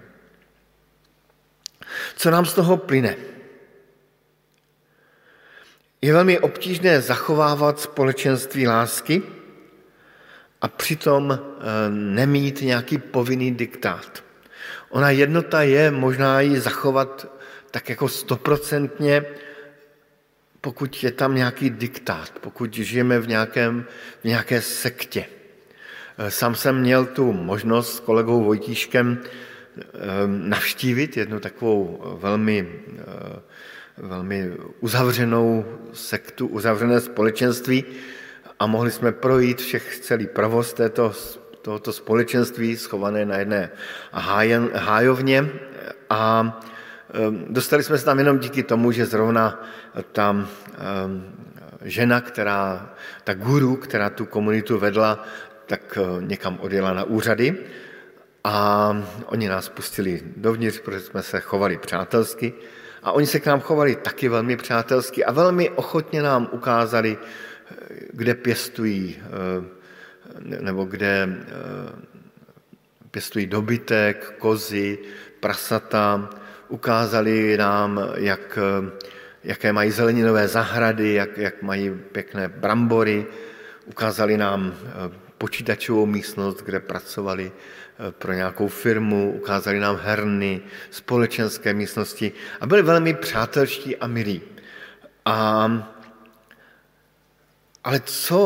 Co 2.17 2.31
nám 2.31 2.47
z 2.47 2.55
toho 2.55 2.77
plyne? 2.77 3.17
Je 6.03 6.13
velmi 6.13 6.39
obtížné 6.39 7.01
zachovávat 7.01 7.81
společenství 7.81 8.69
lásky 8.69 9.23
a 10.61 10.69
přitom 10.69 11.33
eh, 11.33 11.41
nemít 11.91 12.61
nějaký 12.61 12.99
povinný 12.99 13.55
diktát. 13.55 14.25
Ona 14.91 15.11
jednota 15.11 15.63
je 15.63 15.91
možná 15.91 16.41
ji 16.41 16.61
zachovat 16.61 17.40
tak 17.71 17.89
jako 17.89 18.09
stoprocentně, 18.09 19.25
pokud 20.61 21.03
je 21.03 21.11
tam 21.11 21.35
nějaký 21.35 21.71
diktát, 21.71 22.33
pokud 22.41 22.75
žijeme 22.75 23.19
v, 23.19 23.29
nějakém, 23.29 23.85
v 24.21 24.25
nějaké 24.25 24.63
sektě. 24.63 25.27
Eh, 26.19 26.31
sám 26.31 26.55
jsem 26.55 26.81
měl 26.81 27.07
tu 27.07 27.33
možnost 27.33 27.97
s 27.97 28.01
kolegou 28.01 28.45
Vojtíškem 28.45 29.19
eh, 29.23 29.85
navštívit 30.27 31.17
jednu 31.17 31.41
takovou 31.41 32.01
velmi, 32.21 32.69
eh, 32.99 33.41
velmi 33.97 34.51
uzavřenou 34.81 35.65
sektu, 35.93 36.47
uzavřené 36.47 37.01
společenství 37.01 37.85
a 38.59 38.67
mohli 38.67 38.91
jsme 38.91 39.13
projít 39.13 39.61
všech 39.61 39.99
celý 39.99 40.27
provoz 40.27 40.73
této, 40.73 41.13
tohoto 41.63 41.93
společenství 41.93 42.77
schované 42.77 43.25
na 43.25 43.37
jedné 43.37 43.71
hájovně 44.75 45.49
a 46.11 46.41
Ehm, 46.41 46.80
dostali 47.49 47.83
jsme 47.83 47.99
se 47.99 48.05
tam 48.05 48.19
jenom 48.19 48.39
díky 48.39 48.63
tomu, 48.63 48.93
že 48.93 49.07
zrovna 49.07 49.63
ta 50.13 50.47
ehm, 50.79 51.25
žena, 51.83 52.21
která, 52.21 52.95
ta 53.25 53.35
guru, 53.35 53.77
která 53.77 54.11
tu 54.11 54.27
komunitu 54.27 54.79
vedla, 54.79 55.25
tak 55.67 55.99
eh, 56.01 56.23
někam 56.23 56.59
odjela 56.61 56.93
na 56.93 57.05
úřady 57.05 57.57
a 58.45 58.97
oni 59.27 59.49
nás 59.49 59.69
pustili 59.69 60.23
dovnitř, 60.37 60.81
protože 60.81 61.01
jsme 61.01 61.23
se 61.23 61.41
chovali 61.41 61.79
přátelsky. 61.79 62.53
A 63.03 63.13
oni 63.13 63.27
se 63.27 63.41
k 63.41 63.47
nám 63.47 63.61
chovali 63.61 63.97
taky 63.97 64.29
velmi 64.29 64.57
přátelsky 64.57 65.25
a 65.25 65.33
velmi 65.33 65.71
ochotně 65.71 66.23
nám 66.23 66.49
ukázali, 66.53 67.19
eh, 67.19 67.75
kde 68.13 68.35
pěstují 68.35 69.17
eh, 69.19 69.81
nebo 70.61 70.85
kde 70.85 71.29
pěstují 73.11 73.47
dobytek, 73.47 74.35
kozy, 74.39 74.99
prasata, 75.41 76.31
ukázali 76.71 77.57
nám, 77.57 78.01
jak, 78.15 78.59
jaké 79.45 79.73
mají 79.73 79.91
zeleninové 79.91 80.49
zahrady, 80.49 81.15
jak, 81.15 81.39
jak 81.39 81.63
mají 81.63 81.91
pěkné 82.13 82.49
brambory, 82.49 83.27
ukázali 83.87 84.37
nám 84.37 84.75
eh, 84.75 84.91
počítačovou 85.39 86.07
místnost, 86.07 86.63
kde 86.63 86.81
pracovali 86.81 87.53
eh, 87.53 88.13
pro 88.13 88.33
nějakou 88.33 88.69
firmu, 88.69 89.33
ukázali 89.33 89.81
nám 89.81 89.97
herny, 89.97 90.61
společenské 90.91 91.75
místnosti 91.75 92.33
a 92.61 92.67
byli 92.67 92.83
velmi 92.83 93.15
přátelští 93.15 93.97
a 93.97 94.07
milí. 94.07 94.43
A, 95.25 95.69
ale 97.85 98.01
co 98.01 98.41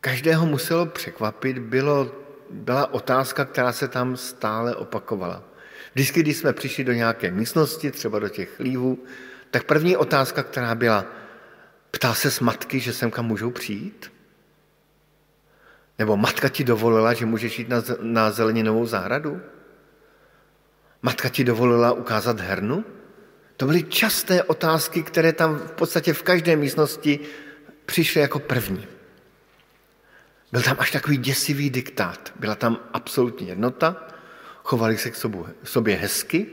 každého 0.00 0.46
muselo 0.46 0.86
překvapit, 0.86 1.58
bylo, 1.58 2.12
byla 2.50 2.94
otázka, 2.94 3.44
která 3.44 3.72
se 3.72 3.88
tam 3.88 4.16
stále 4.16 4.74
opakovala. 4.74 5.53
Vždycky, 5.94 6.20
když 6.20 6.36
jsme 6.36 6.52
přišli 6.52 6.84
do 6.84 6.92
nějaké 6.92 7.30
místnosti, 7.30 7.90
třeba 7.90 8.18
do 8.18 8.28
těch 8.28 8.56
chlívů, 8.56 9.04
tak 9.50 9.64
první 9.64 9.96
otázka, 9.96 10.42
která 10.42 10.74
byla, 10.74 11.06
ptá 11.90 12.14
se 12.14 12.30
s 12.30 12.40
matky, 12.40 12.80
že 12.80 12.92
sem 12.92 13.10
kam 13.10 13.26
můžou 13.26 13.50
přijít? 13.50 14.12
Nebo 15.98 16.16
matka 16.16 16.48
ti 16.48 16.64
dovolila, 16.64 17.14
že 17.14 17.26
můžeš 17.26 17.58
jít 17.58 17.68
na, 17.68 17.82
na 18.00 18.30
zeleninovou 18.30 18.86
zahradu? 18.86 19.40
Matka 21.02 21.28
ti 21.28 21.44
dovolila 21.44 21.92
ukázat 21.92 22.40
hernu? 22.40 22.84
To 23.56 23.66
byly 23.66 23.82
časté 23.82 24.42
otázky, 24.42 25.02
které 25.02 25.32
tam 25.32 25.58
v 25.58 25.72
podstatě 25.72 26.12
v 26.12 26.22
každé 26.22 26.56
místnosti 26.56 27.20
přišly 27.86 28.20
jako 28.20 28.38
první. 28.38 28.86
Byl 30.52 30.62
tam 30.62 30.76
až 30.78 30.90
takový 30.90 31.16
děsivý 31.16 31.70
diktát. 31.70 32.32
Byla 32.40 32.54
tam 32.54 32.78
absolutní 32.92 33.48
jednota, 33.48 34.08
chovali 34.64 34.98
se 34.98 35.10
k 35.10 35.16
sobě 35.64 35.96
hezky, 35.96 36.46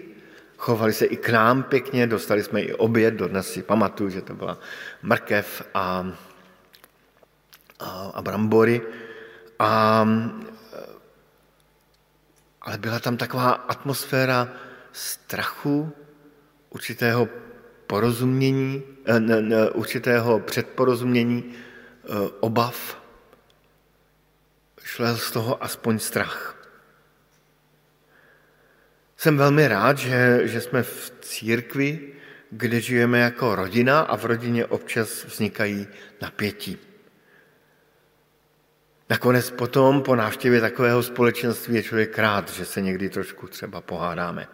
chovali 0.58 0.94
se 0.94 1.06
i 1.06 1.18
k 1.18 1.30
nám 1.30 1.64
pěkně, 1.64 2.08
dostali 2.08 2.44
jsme 2.44 2.62
i 2.62 2.74
oběd, 2.74 3.14
dodnes 3.14 3.52
si 3.52 3.64
pamatuju, 3.64 4.10
že 4.10 4.22
to 4.22 4.34
byla 4.34 4.58
mrkev 5.02 5.64
a, 5.74 6.12
a, 7.80 8.12
a 8.14 8.22
brambory. 8.22 8.82
A, 9.60 10.08
ale 12.62 12.78
byla 12.78 13.00
tam 13.00 13.18
taková 13.18 13.52
atmosféra 13.52 14.54
strachu, 14.92 15.92
určitého 16.70 17.28
porozumění, 17.88 18.84
ne, 19.20 19.42
ne, 19.42 19.70
určitého 19.70 20.40
předporozumění, 20.40 21.54
obav, 22.40 23.02
šel 24.84 25.18
z 25.18 25.32
toho 25.32 25.64
aspoň 25.64 26.00
strach. 26.00 26.51
Jsem 29.22 29.38
velmi 29.38 29.68
rád, 29.68 29.98
že, 29.98 30.42
že 30.44 30.62
jsme 30.62 30.84
v 30.84 31.14
církvi, 31.22 32.00
kde 32.52 32.82
žijeme 32.82 33.20
jako 33.20 33.56
rodina 33.56 34.00
a 34.00 34.18
v 34.18 34.26
rodině 34.26 34.66
občas 34.66 35.26
vznikají 35.26 35.88
napětí. 36.22 36.78
Nakonec 39.10 39.52
potom 39.52 40.02
po 40.02 40.16
návštěvě 40.16 40.62
takového 40.62 41.04
společenství 41.04 41.76
je 41.76 41.84
člověk 41.84 42.18
rád, 42.18 42.54
že 42.54 42.66
se 42.66 42.82
někdy 42.82 43.10
trošku 43.10 43.48
třeba 43.48 43.82
pohádáme. 43.82 44.48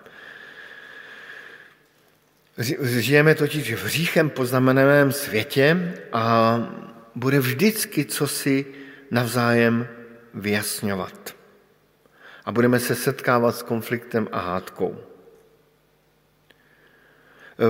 Žijeme 2.81 3.35
totiž 3.35 3.73
v 3.73 3.85
hříchem 3.85 4.29
poznamenaném 4.29 5.11
světě 5.11 5.93
a 6.13 6.57
bude 7.15 7.39
vždycky 7.39 8.05
co 8.05 8.27
si 8.27 8.65
navzájem 9.11 9.87
vyjasňovat. 10.33 11.36
A 12.47 12.51
budeme 12.51 12.79
se 12.79 12.95
setkávat 12.95 13.55
s 13.55 13.63
konfliktem 13.63 14.27
a 14.31 14.39
hádkou. 14.39 14.97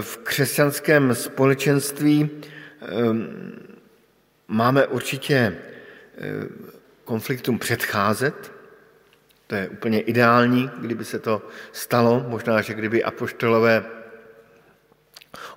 V 0.01 0.17
křesťanském 0.17 1.15
společenství 1.15 2.29
ehm, 2.81 3.51
máme 4.47 4.87
určitě 4.87 5.57
ehm, 6.17 6.49
konfliktům 7.03 7.59
předcházet. 7.59 8.51
To 9.47 9.55
je 9.55 9.69
úplně 9.69 10.01
ideální, 10.01 10.69
kdyby 10.79 11.05
se 11.05 11.19
to 11.19 11.47
stalo. 11.71 12.25
Možná, 12.27 12.61
že 12.61 12.73
kdyby 12.73 13.03
apoštolové 13.03 13.85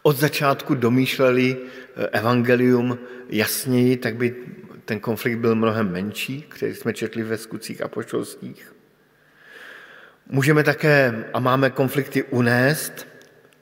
od 0.02 0.16
začátku 0.16 0.74
domýšleli 0.74 1.56
eh, 1.56 2.06
evangelium 2.06 2.98
jasněji, 3.28 3.96
tak 3.96 4.16
by 4.16 4.36
ten 4.84 5.00
konflikt 5.00 5.38
byl 5.38 5.54
mnohem 5.54 5.92
menší, 5.92 6.42
který 6.48 6.74
jsme 6.74 6.94
četli 6.94 7.22
ve 7.22 7.38
skutcích 7.38 7.82
apoštolských. 7.82 8.79
Můžeme 10.32 10.64
také 10.64 11.24
a 11.34 11.40
máme 11.40 11.70
konflikty 11.70 12.22
unést 12.22 13.06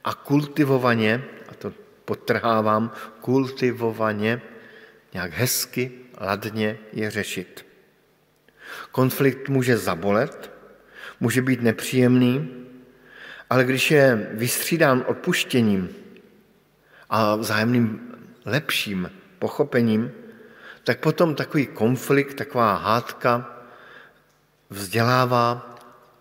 a 0.05 0.15
kultivovaně, 0.15 1.25
a 1.49 1.55
to 1.55 1.73
potrhávám, 2.05 2.93
kultivovaně, 3.21 4.41
nějak 5.13 5.33
hezky, 5.33 5.93
ladně 6.21 6.79
je 6.93 7.11
řešit. 7.11 7.67
Konflikt 8.93 9.49
může 9.49 9.79
zabolet, 9.79 10.51
může 11.21 11.43
být 11.43 11.63
nepříjemný, 11.63 12.51
ale 13.51 13.65
když 13.65 13.91
je 13.91 14.29
vystřídán 14.33 15.05
odpuštěním 15.07 15.89
a 17.11 17.37
vzájemným 17.37 18.01
lepším 18.45 19.11
pochopením, 19.39 20.13
tak 20.85 21.01
potom 21.01 21.35
takový 21.35 21.67
konflikt, 21.67 22.35
taková 22.35 22.77
hádka 22.77 23.59
vzdělává 24.71 25.78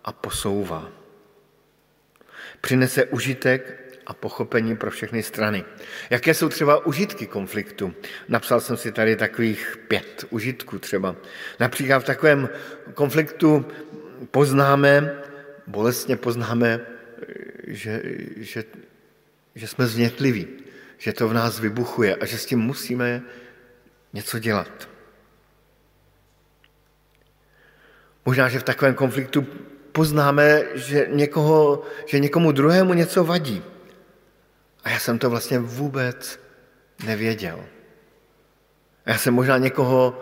a 0.08 0.12
posouvá. 0.12 0.88
Přinese 2.60 3.04
užitek 3.04 3.60
a 4.06 4.14
pochopení 4.14 4.76
pro 4.76 4.90
všechny 4.90 5.22
strany. 5.22 5.64
Jaké 6.10 6.34
jsou 6.34 6.48
třeba 6.48 6.86
užitky 6.86 7.26
konfliktu? 7.26 7.94
Napsal 8.28 8.60
jsem 8.60 8.76
si 8.76 8.92
tady 8.92 9.16
takových 9.16 9.76
pět 9.88 10.24
užitků 10.30 10.78
třeba. 10.78 11.16
Například 11.60 11.98
v 11.98 12.04
takovém 12.04 12.48
konfliktu 12.94 13.66
poznáme, 14.30 15.22
bolestně 15.66 16.16
poznáme, 16.16 16.80
že, 17.66 18.02
že, 18.36 18.64
že 19.54 19.66
jsme 19.68 19.86
znětliví, 19.86 20.48
že 20.98 21.12
to 21.12 21.28
v 21.28 21.34
nás 21.34 21.60
vybuchuje 21.60 22.16
a 22.16 22.26
že 22.26 22.38
s 22.38 22.46
tím 22.46 22.58
musíme 22.58 23.22
něco 24.12 24.38
dělat. 24.38 24.88
Možná, 28.24 28.48
že 28.48 28.58
v 28.58 28.62
takovém 28.72 28.94
konfliktu 28.94 29.46
poznáme, 29.98 30.78
že, 30.78 31.10
někoho, 31.10 31.82
že 32.06 32.22
někomu 32.22 32.54
druhému 32.54 32.94
něco 32.94 33.24
vadí. 33.24 33.58
A 34.84 34.90
já 34.90 34.98
jsem 34.98 35.18
to 35.18 35.26
vlastně 35.30 35.58
vůbec 35.58 36.38
nevěděl. 37.02 37.58
Já 39.06 39.18
jsem 39.18 39.34
možná 39.34 39.58
někoho 39.58 40.14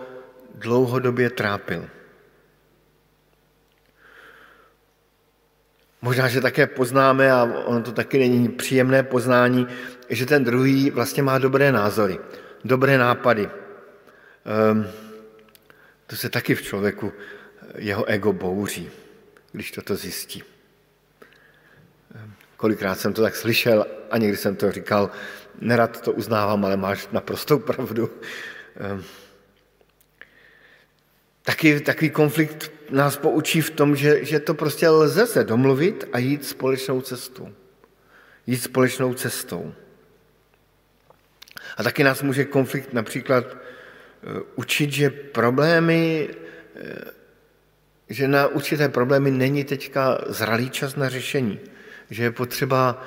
dlouhodobě 0.55 1.31
trápil. 1.31 1.85
Možná, 6.03 6.29
že 6.29 6.41
také 6.41 6.67
poznáme, 6.67 7.33
a 7.33 7.45
ono 7.45 7.83
to 7.83 7.93
taky 7.93 8.19
není 8.19 8.49
příjemné 8.49 9.03
poznání, 9.03 9.69
že 10.09 10.27
ten 10.27 10.45
druhý 10.45 10.91
vlastně 10.91 11.23
má 11.23 11.39
dobré 11.39 11.73
názory, 11.73 12.17
dobré 12.65 12.97
nápady. 12.99 13.45
Um, 13.45 14.87
to 16.07 16.17
se 16.17 16.29
taky 16.33 16.55
v 16.55 16.62
člověku 16.62 17.12
jeho 17.77 18.05
ego 18.05 18.33
bouří, 18.33 18.89
když 19.57 19.71
toto 19.71 19.97
zjistí. 19.97 20.42
Kolikrát 22.57 23.01
jsem 23.01 23.12
to 23.12 23.23
tak 23.23 23.37
slyšel 23.37 23.87
a 24.11 24.19
někdy 24.19 24.37
jsem 24.37 24.57
to 24.57 24.73
říkal, 24.73 25.11
nerad 25.61 26.01
to 26.01 26.12
uznávám, 26.12 26.64
ale 26.64 26.77
máš 26.77 27.09
naprostou 27.12 27.59
pravdu. 27.59 28.11
Ehm, 28.77 29.05
taky 31.42 31.81
takový 31.81 32.11
konflikt 32.11 32.73
nás 32.90 33.16
poučí 33.16 33.61
v 33.61 33.71
tom, 33.71 33.97
že, 33.97 34.25
že 34.25 34.40
to 34.40 34.55
prostě 34.55 34.88
lze 34.88 35.27
se 35.27 35.45
domluvit 35.45 36.05
a 36.12 36.19
jít 36.19 36.47
společnou 36.47 37.01
cestou. 37.01 37.53
Jít 38.47 38.62
společnou 38.62 39.14
cestou. 39.14 39.75
A 41.77 41.83
taky 41.83 42.05
nás 42.05 42.23
může 42.23 42.45
konflikt 42.45 42.92
například 42.92 43.45
eh, 43.47 44.40
učit, 44.55 44.92
že 44.92 45.11
problémy, 45.11 46.29
eh, 46.77 47.16
že 48.11 48.29
na 48.29 48.47
určité 48.47 48.88
problémy 48.88 49.31
není 49.31 49.64
teďka 49.64 50.19
zralý 50.29 50.71
čas 50.71 50.97
na 50.97 51.09
řešení 51.09 51.61
že 52.11 52.23
je 52.23 52.31
potřeba 52.31 53.03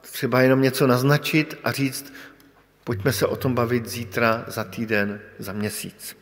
třeba 0.00 0.40
jenom 0.40 0.62
něco 0.62 0.86
naznačit 0.86 1.58
a 1.64 1.72
říct, 1.72 2.12
pojďme 2.84 3.12
se 3.12 3.26
o 3.26 3.36
tom 3.36 3.54
bavit 3.54 3.86
zítra, 3.86 4.44
za 4.46 4.64
týden, 4.64 5.20
za 5.38 5.52
měsíc. 5.52 6.16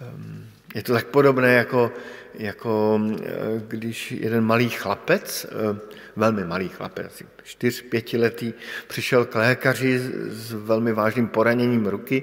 Ehm, 0.00 0.46
je 0.74 0.82
to 0.82 0.92
tak 0.92 1.06
podobné, 1.06 1.52
jako, 1.52 1.92
jako 2.34 3.00
eh, 3.22 3.26
když 3.68 4.12
jeden 4.12 4.44
malý 4.44 4.68
chlapec, 4.68 5.46
eh, 5.48 5.78
velmi 6.16 6.44
malý 6.44 6.68
chlapec, 6.68 7.06
asi 7.06 7.26
čtyř, 7.42 7.82
pětiletý, 7.82 8.52
přišel 8.86 9.24
k 9.24 9.34
lékaři 9.34 10.00
s 10.28 10.52
velmi 10.52 10.92
vážným 10.92 11.28
poraněním 11.28 11.86
ruky 11.86 12.22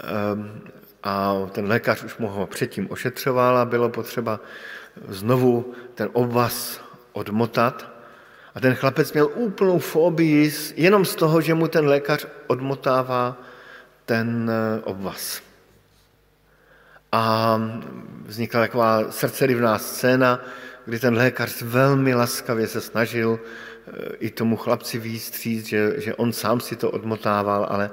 ehm, 0.00 0.62
a 1.04 1.34
ten 1.52 1.66
lékař 1.66 2.04
už 2.04 2.16
ho 2.20 2.46
předtím 2.46 2.86
ošetřoval 2.90 3.58
a 3.58 3.64
bylo 3.64 3.88
potřeba 3.88 4.40
znovu 5.08 5.74
ten 5.94 6.08
obvaz 6.12 6.80
odmotat. 7.12 7.94
A 8.54 8.60
ten 8.60 8.74
chlapec 8.74 9.12
měl 9.12 9.30
úplnou 9.34 9.78
fobii 9.78 10.52
jenom 10.76 11.04
z 11.04 11.14
toho, 11.14 11.40
že 11.40 11.54
mu 11.54 11.68
ten 11.68 11.86
lékař 11.86 12.26
odmotává 12.46 13.36
ten 14.06 14.50
eh, 14.50 14.80
obvaz. 14.84 15.42
A 17.12 17.60
vznikla 18.26 18.60
taková 18.60 19.10
srdcerivná 19.10 19.78
scéna, 19.78 20.40
kdy 20.84 20.98
ten 20.98 21.14
lékař 21.14 21.62
velmi 21.62 22.14
laskavě 22.14 22.66
se 22.66 22.80
snažil 22.80 23.40
eh, 23.40 24.16
i 24.18 24.30
tomu 24.30 24.56
chlapci 24.56 24.98
výstříct, 24.98 25.66
že, 25.66 26.00
že 26.00 26.14
on 26.14 26.32
sám 26.32 26.60
si 26.60 26.76
to 26.76 26.90
odmotával, 26.90 27.66
ale 27.70 27.90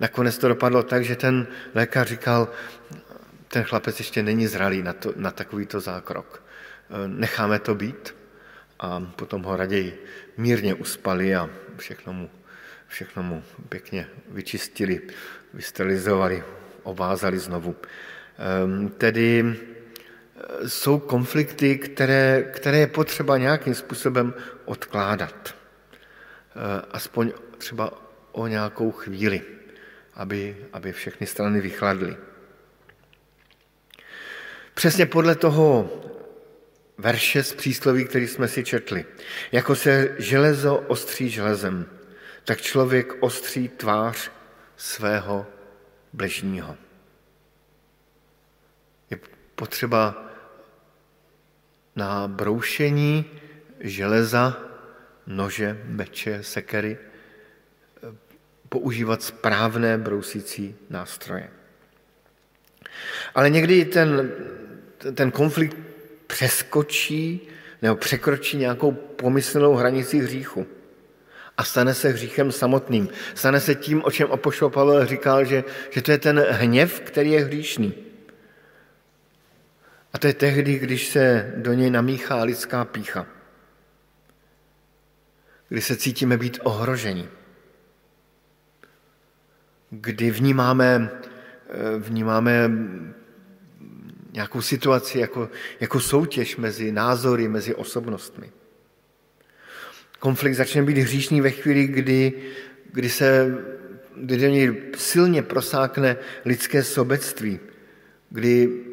nakonec 0.00 0.38
to 0.38 0.48
dopadlo 0.48 0.82
tak, 0.82 1.04
že 1.04 1.16
ten 1.16 1.46
lékař 1.74 2.08
říkal, 2.08 2.48
ten 3.48 3.62
chlapec 3.62 3.98
ještě 3.98 4.22
není 4.22 4.46
zralý 4.46 4.82
na, 4.82 4.92
to, 4.92 5.12
na 5.16 5.30
takovýto 5.30 5.80
zákrok. 5.80 6.42
Eh, 6.90 7.08
necháme 7.08 7.58
to 7.58 7.74
být 7.74 8.14
a 8.80 9.00
potom 9.16 9.42
ho 9.42 9.56
raději 9.56 10.04
mírně 10.36 10.74
uspali 10.74 11.34
a 11.34 11.50
všechno 11.76 12.12
mu, 12.12 12.30
všechno 12.86 13.22
mu 13.22 13.42
pěkně 13.68 14.08
vyčistili, 14.28 15.00
vysterilizovali, 15.54 16.44
ovázali 16.82 17.38
znovu. 17.38 17.76
Ehm, 18.38 18.88
tedy 18.88 19.40
e, 19.40 20.68
jsou 20.68 20.98
konflikty, 20.98 21.78
které, 21.78 22.42
které 22.42 22.78
je 22.78 22.86
potřeba 22.86 23.38
nějakým 23.38 23.74
způsobem 23.74 24.34
odkládat. 24.64 25.54
E, 25.54 25.54
aspoň 26.90 27.32
třeba 27.58 27.90
o 28.32 28.46
nějakou 28.46 28.90
chvíli, 28.90 29.42
aby, 30.14 30.56
aby 30.72 30.92
všechny 30.92 31.26
strany 31.26 31.60
vychladly. 31.60 32.16
Přesně 34.74 35.06
podle 35.06 35.34
toho 35.34 35.90
verše 36.98 37.42
z 37.42 37.54
přísloví, 37.54 38.04
který 38.04 38.26
jsme 38.26 38.48
si 38.48 38.64
četli. 38.64 39.04
Jako 39.52 39.76
se 39.76 40.16
železo 40.18 40.76
ostří 40.76 41.30
železem, 41.30 41.86
tak 42.44 42.60
člověk 42.60 43.12
ostří 43.20 43.68
tvář 43.68 44.30
svého 44.76 45.46
bližního. 46.12 46.76
Je 49.10 49.18
potřeba 49.54 50.30
na 51.96 52.28
broušení 52.28 53.24
železa, 53.80 54.58
nože, 55.26 55.80
meče, 55.84 56.42
sekery, 56.42 56.98
používat 58.68 59.22
správné 59.22 59.98
brousící 59.98 60.76
nástroje. 60.90 61.50
Ale 63.34 63.50
někdy 63.50 63.84
ten, 63.84 64.32
ten 65.14 65.30
konflikt 65.30 65.76
přeskočí 66.26 67.40
nebo 67.82 67.96
překročí 67.96 68.56
nějakou 68.56 68.92
pomyslnou 68.92 69.74
hranici 69.74 70.18
hříchu 70.18 70.66
a 71.56 71.64
stane 71.64 71.94
se 71.94 72.08
hříchem 72.08 72.52
samotným. 72.52 73.08
Stane 73.34 73.60
se 73.60 73.74
tím, 73.74 74.02
o 74.04 74.10
čem 74.10 74.32
Apoštol 74.32 74.70
Pavel 74.70 75.06
říkal, 75.06 75.44
že, 75.44 75.64
že 75.90 76.02
to 76.02 76.10
je 76.10 76.18
ten 76.18 76.46
hněv, 76.50 77.00
který 77.00 77.30
je 77.30 77.44
hříšný. 77.44 77.94
A 80.12 80.18
to 80.18 80.26
je 80.26 80.34
tehdy, 80.34 80.78
když 80.78 81.08
se 81.08 81.52
do 81.56 81.72
něj 81.72 81.90
namíchá 81.90 82.42
lidská 82.44 82.84
pícha. 82.84 83.26
Kdy 85.68 85.80
se 85.80 85.96
cítíme 85.96 86.36
být 86.36 86.58
ohroženi. 86.62 87.28
Kdy 90.00 90.30
vnímáme, 90.30 91.10
eh, 91.68 91.98
vnímáme 91.98 92.70
nějakou 94.32 94.62
situaci 94.62 95.18
jako, 95.18 95.48
jako 95.80 96.00
soutěž 96.00 96.56
mezi 96.56 96.92
názory, 96.92 97.48
mezi 97.48 97.74
osobnostmi. 97.74 98.50
Konflikt 100.18 100.54
začne 100.54 100.82
být 100.82 100.98
hříšný 100.98 101.40
ve 101.40 101.50
chvíli, 101.50 101.86
kdy, 101.86 102.32
kdy 102.92 103.10
se 103.10 103.58
kdy 104.16 104.36
do 104.36 104.48
něj 104.48 104.82
silně 104.96 105.42
prosákne 105.42 106.16
lidské 106.44 106.82
sobectví, 106.82 107.60
kdy 108.30 108.84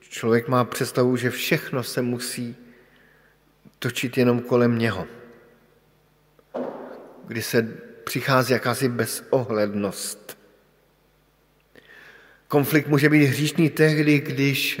člověk 0.00 0.48
má 0.48 0.64
představu, 0.64 1.16
že 1.16 1.30
všechno 1.30 1.82
se 1.82 2.02
musí 2.02 2.56
točit 3.78 4.18
jenom 4.18 4.40
kolem 4.40 4.78
něho. 4.78 5.06
Kdy 7.26 7.42
se 7.42 7.68
přichází 8.04 8.52
jakási 8.52 8.88
bezohlednost. 8.88 10.25
Konflikt 12.48 12.86
může 12.86 13.08
být 13.08 13.24
hříšný 13.24 13.70
tehdy, 13.70 14.20
když, 14.20 14.80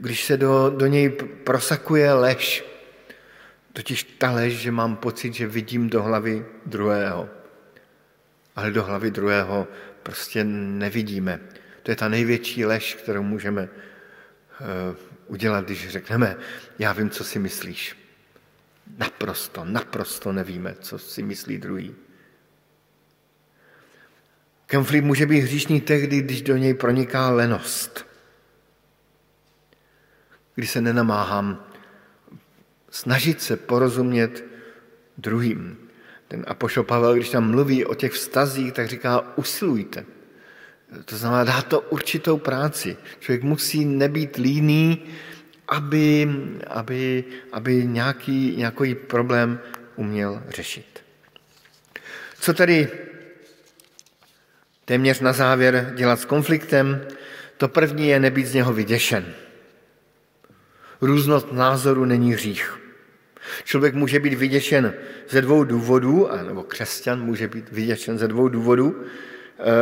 když 0.00 0.24
se 0.24 0.36
do, 0.36 0.70
do 0.70 0.86
něj 0.86 1.08
prosakuje 1.44 2.12
lež, 2.12 2.64
Totiž 3.74 4.02
ta 4.18 4.30
lež, 4.30 4.54
že 4.54 4.70
mám 4.70 4.96
pocit, 4.96 5.34
že 5.34 5.46
vidím 5.46 5.90
do 5.90 6.02
hlavy 6.02 6.46
druhého. 6.66 7.28
Ale 8.56 8.70
do 8.70 8.84
hlavy 8.84 9.10
druhého 9.10 9.68
prostě 10.02 10.44
nevidíme. 10.44 11.40
To 11.82 11.90
je 11.90 11.96
ta 11.96 12.08
největší 12.08 12.64
lež, 12.64 12.94
kterou 12.94 13.22
můžeme 13.22 13.68
eh, 13.68 14.96
udělat, 15.26 15.64
když 15.64 15.88
řekneme, 15.88 16.36
já 16.78 16.92
vím, 16.92 17.10
co 17.10 17.24
si 17.24 17.38
myslíš. 17.38 17.98
Naprosto, 18.98 19.64
naprosto 19.64 20.32
nevíme, 20.32 20.74
co 20.80 20.98
si 20.98 21.22
myslí 21.22 21.58
druhý. 21.58 21.94
Konflikt 24.74 25.04
může 25.04 25.26
být 25.26 25.40
hříšný 25.40 25.80
tehdy, 25.80 26.22
když 26.22 26.42
do 26.42 26.56
něj 26.56 26.74
proniká 26.74 27.30
lenost. 27.30 28.06
Když 30.54 30.70
se 30.70 30.80
nenamáhám 30.80 31.66
snažit 32.90 33.42
se 33.42 33.56
porozumět 33.56 34.44
druhým. 35.18 35.78
Ten 36.28 36.44
Apoštol 36.48 36.84
Pavel, 36.84 37.14
když 37.14 37.30
tam 37.30 37.50
mluví 37.50 37.84
o 37.84 37.94
těch 37.94 38.12
vztazích, 38.12 38.72
tak 38.72 38.88
říká, 38.88 39.36
usilujte. 39.36 40.04
To 41.04 41.16
znamená, 41.16 41.44
dá 41.44 41.62
to 41.62 41.80
určitou 41.80 42.38
práci. 42.38 42.96
Člověk 43.20 43.42
musí 43.42 43.84
nebýt 43.84 44.36
líný, 44.36 45.02
aby, 45.68 46.28
aby, 46.66 47.24
aby 47.52 47.86
nějaký, 47.86 48.54
nějaký 48.56 48.94
problém 48.94 49.58
uměl 49.96 50.42
řešit. 50.48 51.04
Co 52.40 52.54
tedy 52.54 52.88
téměř 54.84 55.20
na 55.20 55.32
závěr 55.32 55.92
dělat 55.96 56.20
s 56.20 56.24
konfliktem? 56.24 57.06
To 57.56 57.68
první 57.68 58.08
je 58.08 58.20
nebýt 58.20 58.46
z 58.46 58.54
něho 58.54 58.72
vyděšen. 58.72 59.34
Různost 61.00 61.52
názoru 61.52 62.04
není 62.04 62.32
hřích. 62.32 62.80
Člověk 63.64 63.94
může 63.94 64.20
být 64.20 64.34
vyděšen 64.34 64.94
ze 65.28 65.40
dvou 65.40 65.64
důvodů, 65.64 66.28
nebo 66.46 66.62
křesťan 66.62 67.22
může 67.22 67.48
být 67.48 67.70
vyděšen 67.72 68.18
ze 68.18 68.28
dvou 68.28 68.48
důvodů. 68.48 69.04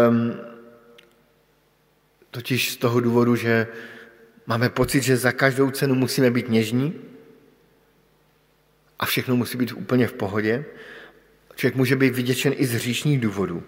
Um, 0.09 0.35
totiž 2.31 2.71
z 2.71 2.77
toho 2.77 3.01
důvodu, 3.01 3.37
že 3.37 3.67
máme 4.47 4.69
pocit, 4.69 5.03
že 5.03 5.17
za 5.17 5.33
každou 5.33 5.71
cenu 5.71 5.95
musíme 5.95 6.31
být 6.31 6.49
něžní 6.49 6.95
a 8.99 9.07
všechno 9.07 9.37
musí 9.37 9.59
být 9.59 9.73
úplně 9.73 10.07
v 10.07 10.13
pohodě. 10.13 10.65
Člověk 11.55 11.77
může 11.77 11.97
být 11.97 12.15
vyděšen 12.15 12.53
i 12.57 12.67
z 12.67 12.73
hříšních 12.73 13.21
důvodů, 13.21 13.63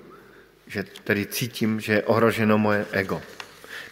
že 0.67 0.85
tedy 1.05 1.27
cítím, 1.27 1.81
že 1.81 1.93
je 1.93 2.03
ohroženo 2.03 2.59
moje 2.59 2.87
ego. 2.93 3.23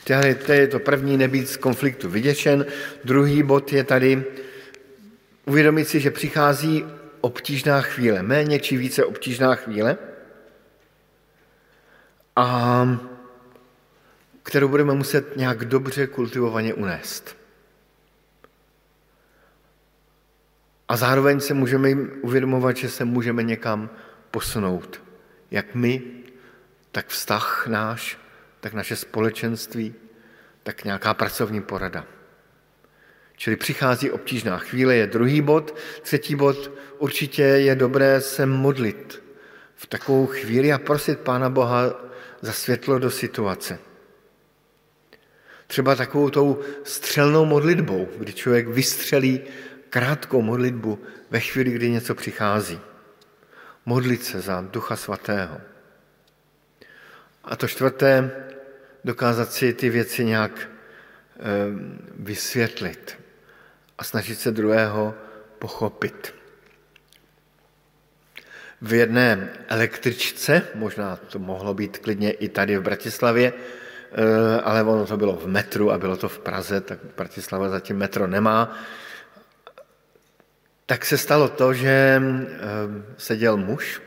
Tady 0.05 0.35
to 0.35 0.53
je 0.53 0.67
to 0.67 0.79
první, 0.79 1.17
nebýt 1.17 1.49
z 1.49 1.57
konfliktu 1.57 2.11
vyděšen. 2.11 2.67
Druhý 3.05 3.43
bod 3.43 3.73
je 3.73 3.85
tady, 3.85 4.25
uvědomit 5.45 5.89
si, 5.89 6.01
že 6.01 6.11
přichází 6.11 6.85
obtížná 7.21 7.81
chvíle, 7.81 8.23
méně 8.23 8.59
či 8.59 8.77
více 8.77 9.05
obtížná 9.05 9.55
chvíle, 9.55 9.97
a 12.37 12.99
kterou 14.43 14.69
budeme 14.69 14.95
muset 14.95 15.37
nějak 15.37 15.65
dobře 15.65 16.07
kultivovaně 16.07 16.75
unést. 16.75 17.37
A 20.89 20.97
zároveň 20.97 21.41
se 21.41 21.55
můžeme 21.55 21.91
uvědomovat, 22.21 22.77
že 22.77 22.91
se 22.91 23.05
můžeme 23.05 23.43
někam 23.43 23.91
posunout. 24.31 25.03
Jak 25.51 25.75
my, 25.75 26.03
tak 26.93 27.07
vztah 27.09 27.67
náš, 27.67 28.19
tak 28.61 28.73
naše 28.73 28.97
společenství, 28.97 29.95
tak 30.63 30.85
nějaká 30.85 31.15
pracovní 31.15 31.63
porada. 31.63 32.05
Čili 33.37 33.57
přichází 33.57 34.11
obtížná 34.11 34.59
chvíle, 34.59 34.97
je 34.97 35.07
druhý 35.07 35.41
bod. 35.41 35.77
Třetí 36.03 36.35
bod, 36.35 36.71
určitě 36.99 37.43
je 37.43 37.75
dobré 37.75 38.21
se 38.21 38.47
modlit 38.47 39.23
v 39.75 39.87
takovou 39.87 40.27
chvíli 40.27 40.73
a 40.73 40.79
prosit 40.79 41.21
Pána 41.21 41.51
Boha 41.51 41.95
za 42.41 42.53
světlo 42.53 42.99
do 42.99 43.11
situace. 43.11 43.79
Třeba 45.67 45.95
takovou 45.95 46.31
tou 46.31 46.61
střelnou 46.85 47.45
modlitbou, 47.45 48.09
kdy 48.19 48.33
člověk 48.33 48.69
vystřelí 48.69 49.41
krátkou 49.91 50.43
modlitbu 50.43 50.99
ve 51.31 51.41
chvíli, 51.41 51.71
kdy 51.71 51.91
něco 51.91 52.15
přichází. 52.15 52.81
Modlit 53.87 54.25
se 54.25 54.41
za 54.41 54.61
Ducha 54.61 54.97
Svatého. 54.97 55.72
A 57.45 57.57
to 57.57 57.69
čtvrté, 57.69 58.31
dokázat 59.05 59.53
si 59.53 59.75
ty 59.75 59.91
věci 59.91 60.25
nějak 60.25 60.53
eh, 60.61 61.43
vysvětlit 62.17 63.19
a 63.99 64.05
snažit 64.05 64.41
se 64.41 64.51
druhého 64.51 65.15
pochopit. 65.59 66.35
V 68.83 68.95
jedné 68.95 69.49
električce, 69.69 70.63
možná 70.75 71.17
to 71.17 71.39
mohlo 71.39 71.75
být 71.75 71.99
klidně 71.99 72.31
i 72.31 72.49
tady 72.49 72.77
v 72.77 72.83
Bratislavě, 72.83 73.53
eh, 73.53 74.61
ale 74.61 74.83
ono 74.83 75.07
to 75.07 75.17
bylo 75.17 75.37
v 75.37 75.47
metru 75.47 75.93
a 75.93 75.99
bylo 75.99 76.17
to 76.17 76.29
v 76.29 76.39
Praze, 76.39 76.81
tak 76.81 76.99
Bratislava 77.17 77.69
zatím 77.69 77.97
metro 77.97 78.27
nemá, 78.27 78.79
tak 80.87 81.05
se 81.05 81.19
stalo 81.19 81.49
to, 81.49 81.75
že 81.75 82.23
eh, 82.23 82.59
seděl 83.17 83.57
muž, 83.57 84.03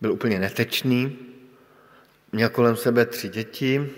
byl 0.00 0.12
úplně 0.12 0.38
netečný, 0.38 1.33
měl 2.34 2.48
kolem 2.48 2.76
sebe 2.76 3.06
tři 3.06 3.28
děti 3.28 3.90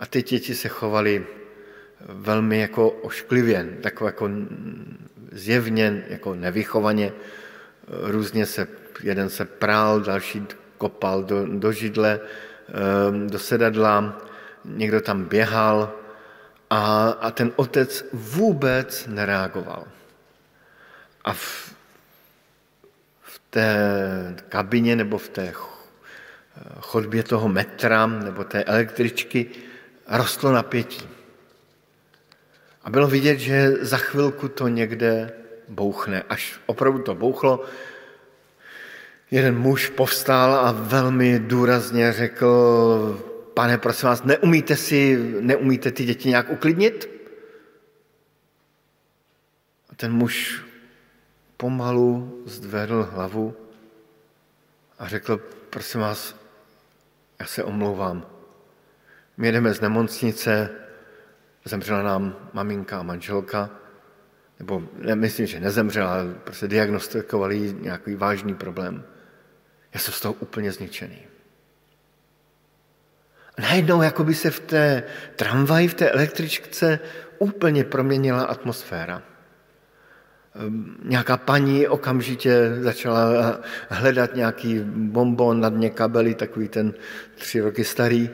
a 0.00 0.06
ty 0.06 0.22
děti 0.22 0.54
se 0.54 0.68
chovaly 0.68 1.26
velmi 2.00 2.60
jako 2.60 2.90
ošklivě, 2.90 3.78
tak 3.82 4.00
jako 4.04 4.30
zjevně, 5.32 6.04
jako 6.08 6.34
nevychovaně. 6.34 7.12
Různě 7.88 8.46
se, 8.46 8.68
jeden 9.02 9.28
se 9.28 9.44
prál, 9.44 10.00
další 10.00 10.46
kopal 10.78 11.24
do, 11.24 11.46
do 11.46 11.72
židle, 11.72 12.20
ehm, 12.68 13.26
do 13.30 13.38
sedadla, 13.38 14.20
někdo 14.64 15.00
tam 15.00 15.24
běhal 15.24 15.92
a, 16.70 17.08
a 17.08 17.30
ten 17.30 17.52
otec 17.56 18.04
vůbec 18.12 19.06
nereagoval. 19.06 19.84
A 21.24 21.32
v, 21.32 21.74
v 23.22 23.40
té 23.50 23.76
kabině 24.48 24.96
nebo 24.96 25.18
v 25.18 25.28
té 25.28 25.52
chodbě 26.80 27.22
toho 27.22 27.48
metra 27.48 28.06
nebo 28.06 28.44
té 28.44 28.64
električky 28.64 29.46
rostlo 30.08 30.52
napětí. 30.52 31.08
A 32.82 32.90
bylo 32.90 33.08
vidět, 33.08 33.38
že 33.38 33.72
za 33.80 33.96
chvilku 33.96 34.48
to 34.48 34.68
někde 34.68 35.32
bouchne. 35.68 36.22
Až 36.28 36.60
opravdu 36.66 37.02
to 37.02 37.14
bouchlo, 37.14 37.64
jeden 39.30 39.58
muž 39.58 39.88
povstal 39.88 40.54
a 40.54 40.72
velmi 40.72 41.38
důrazně 41.38 42.12
řekl, 42.12 42.48
pane, 43.54 43.78
prosím 43.78 44.08
vás, 44.08 44.22
neumíte 44.22 44.76
si, 44.76 45.18
neumíte 45.40 45.90
ty 45.90 46.04
děti 46.04 46.28
nějak 46.28 46.50
uklidnit? 46.50 47.10
A 49.90 49.94
ten 49.94 50.12
muž 50.12 50.62
pomalu 51.56 52.42
zdvedl 52.46 53.08
hlavu 53.12 53.56
a 54.98 55.08
řekl, 55.08 55.40
prosím 55.70 56.00
vás, 56.00 56.45
já 57.40 57.46
se 57.46 57.64
omlouvám. 57.64 58.26
My 59.36 59.46
jedeme 59.46 59.74
z 59.74 59.80
nemocnice, 59.80 60.70
zemřela 61.64 62.02
nám 62.02 62.50
maminka 62.52 62.98
a 62.98 63.02
manželka, 63.02 63.70
nebo 64.58 64.82
nemyslím, 64.98 65.46
že 65.46 65.60
nezemřela, 65.60 66.12
ale 66.12 66.34
prostě 66.44 66.68
diagnostikovali 66.68 67.74
nějaký 67.80 68.14
vážný 68.14 68.54
problém. 68.54 69.04
Já 69.94 70.00
jsem 70.00 70.14
z 70.14 70.20
toho 70.20 70.34
úplně 70.34 70.72
zničený. 70.72 71.18
A 73.58 73.62
najednou 73.62 74.02
jako 74.02 74.24
by 74.24 74.34
se 74.34 74.50
v 74.50 74.60
té 74.60 75.02
tramvaji, 75.36 75.88
v 75.88 75.94
té 75.94 76.10
električce 76.10 76.98
úplně 77.38 77.84
proměnila 77.84 78.44
atmosféra. 78.44 79.22
Nějaká 81.02 81.36
paní 81.36 81.88
okamžitě 81.88 82.76
začala 82.80 83.58
hledat 83.88 84.34
nějaký 84.34 84.80
bonbon 84.84 85.60
na 85.60 85.68
dně 85.68 85.90
kabely, 85.90 86.34
takový 86.34 86.68
ten 86.68 86.94
tři 87.34 87.60
roky 87.60 87.84
starý. 87.84 88.30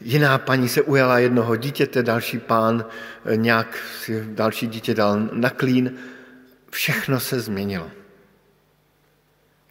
Jiná 0.00 0.38
paní 0.38 0.68
se 0.68 0.82
ujala 0.82 1.18
jednoho 1.18 1.56
dítěte, 1.56 2.02
další 2.02 2.38
pán 2.38 2.84
eh, 3.24 3.36
nějak 3.36 3.78
si 4.00 4.24
další 4.28 4.66
dítě 4.66 4.94
dal 4.94 5.28
na 5.32 5.50
klín. 5.50 5.94
Všechno 6.70 7.20
se 7.20 7.40
změnilo. 7.40 7.90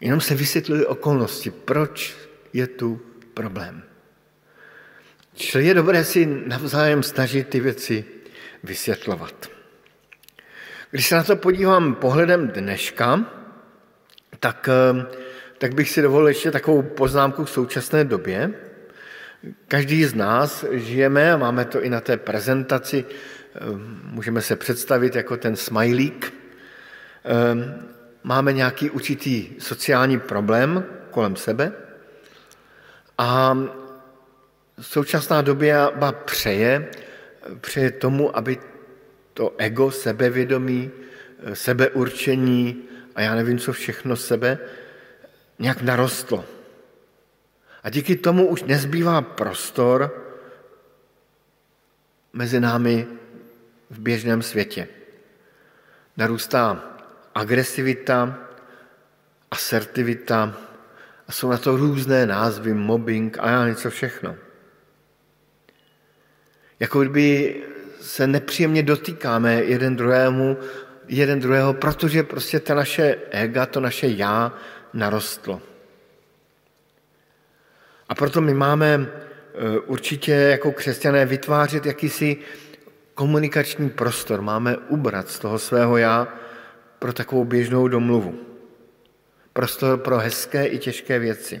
Jenom 0.00 0.20
se 0.20 0.34
vysvětlily 0.34 0.86
okolnosti, 0.86 1.50
proč 1.50 2.16
je 2.52 2.66
tu 2.66 3.00
problém. 3.34 3.82
Čili 5.34 5.66
je 5.66 5.74
dobré 5.74 6.04
si 6.04 6.26
navzájem 6.46 7.02
snažit 7.02 7.48
ty 7.48 7.60
věci 7.60 8.04
vysvětlovat. 8.64 9.53
Když 10.94 11.08
se 11.08 11.14
na 11.14 11.22
to 11.22 11.36
podívám 11.36 11.94
pohledem 11.94 12.48
dneška, 12.48 13.24
tak, 14.40 14.68
eh, 14.68 15.06
tak 15.58 15.74
bych 15.74 15.90
si 15.90 16.02
dovolil 16.02 16.28
ještě 16.28 16.50
takovou 16.50 16.82
poznámku 16.82 17.44
v 17.44 17.50
současné 17.50 18.04
době. 18.04 18.50
Každý 19.68 20.04
z 20.04 20.14
nás 20.14 20.64
žijeme, 20.70 21.32
a 21.32 21.36
máme 21.36 21.64
to 21.64 21.82
i 21.82 21.90
na 21.90 22.00
té 22.00 22.16
prezentaci, 22.16 23.04
eh, 23.10 23.58
můžeme 24.04 24.42
se 24.42 24.56
představit 24.56 25.14
jako 25.14 25.36
ten 25.36 25.56
smajlík, 25.56 26.30
eh, 26.30 27.74
máme 28.22 28.52
nějaký 28.52 28.90
určitý 28.90 29.58
sociální 29.58 30.18
problém 30.18 30.84
kolem 31.10 31.36
sebe 31.36 31.72
a 33.18 33.58
současná 34.80 35.42
doba 35.42 36.12
přeje, 36.12 36.86
přeje 37.60 37.90
tomu, 37.90 38.36
aby 38.36 38.73
to 39.34 39.54
ego, 39.58 39.90
sebevědomí, 39.90 40.90
sebeurčení 41.52 42.82
a 43.14 43.20
já 43.20 43.34
nevím, 43.34 43.58
co 43.58 43.72
všechno 43.72 44.16
sebe, 44.16 44.58
nějak 45.58 45.82
narostlo. 45.82 46.44
A 47.82 47.90
díky 47.90 48.16
tomu 48.16 48.46
už 48.46 48.62
nezbývá 48.62 49.22
prostor 49.22 50.24
mezi 52.32 52.60
námi 52.60 53.06
v 53.90 53.98
běžném 54.00 54.42
světě. 54.42 54.88
Narůstá 56.16 56.94
agresivita, 57.34 58.38
asertivita 59.50 60.56
a 61.28 61.32
jsou 61.32 61.50
na 61.50 61.58
to 61.58 61.76
různé 61.76 62.26
názvy, 62.26 62.74
mobbing 62.74 63.38
a 63.40 63.50
já 63.50 63.68
něco 63.68 63.90
všechno. 63.90 64.36
Jako 66.80 67.00
kdyby 67.00 67.62
se 68.00 68.26
nepříjemně 68.26 68.82
dotýkáme 68.82 69.54
jeden 69.54 69.96
druhému, 69.96 70.56
jeden 71.08 71.40
druhého, 71.40 71.74
protože 71.74 72.22
prostě 72.22 72.60
ta 72.60 72.74
naše 72.74 73.16
ega, 73.30 73.66
to 73.66 73.80
naše 73.80 74.06
já 74.06 74.52
narostlo. 74.92 75.60
A 78.08 78.14
proto 78.14 78.40
my 78.40 78.54
máme 78.54 78.94
e, 78.94 79.06
určitě 79.78 80.32
jako 80.32 80.72
křesťané 80.72 81.26
vytvářet 81.26 81.86
jakýsi 81.86 82.36
komunikační 83.14 83.90
prostor. 83.90 84.42
Máme 84.42 84.76
ubrat 84.76 85.28
z 85.28 85.38
toho 85.38 85.58
svého 85.58 85.96
já 85.96 86.28
pro 86.98 87.12
takovou 87.12 87.44
běžnou 87.44 87.88
domluvu. 87.88 88.40
Prostor 89.52 89.98
pro 89.98 90.18
hezké 90.18 90.66
i 90.66 90.78
těžké 90.78 91.18
věci. 91.18 91.60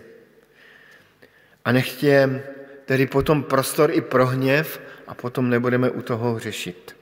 A 1.64 1.72
nechtě 1.72 2.42
tedy 2.84 3.06
potom 3.06 3.42
prostor 3.42 3.90
i 3.90 4.00
pro 4.00 4.26
hněv 4.26 4.80
a 5.14 5.22
potom 5.22 5.50
nebudeme 5.50 5.90
u 5.90 6.02
toho 6.02 6.38
řešit. 6.38 6.96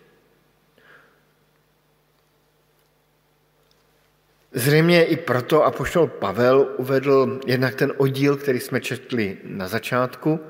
Zřejmě 4.52 5.04
i 5.04 5.16
proto 5.16 5.64
apoštol 5.64 6.06
Pavel 6.06 6.74
uvedl 6.76 7.40
jednak 7.46 7.74
ten 7.74 7.92
oddíl, 7.96 8.36
který 8.36 8.60
jsme 8.60 8.80
četli 8.80 9.38
na 9.44 9.68
začátku, 9.68 10.40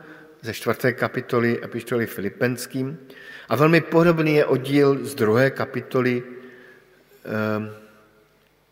ze 0.43 0.55
čtvrté 0.55 0.93
kapitoly 0.93 1.63
epištoly 1.65 2.07
Filipenským. 2.07 2.99
A 3.49 3.57
velmi 3.57 3.81
podobný 3.81 4.35
je 4.35 4.47
oddíl 4.47 5.07
z 5.07 5.15
druhé 5.15 5.51
kapitoly 5.51 6.23
um, 6.23 7.71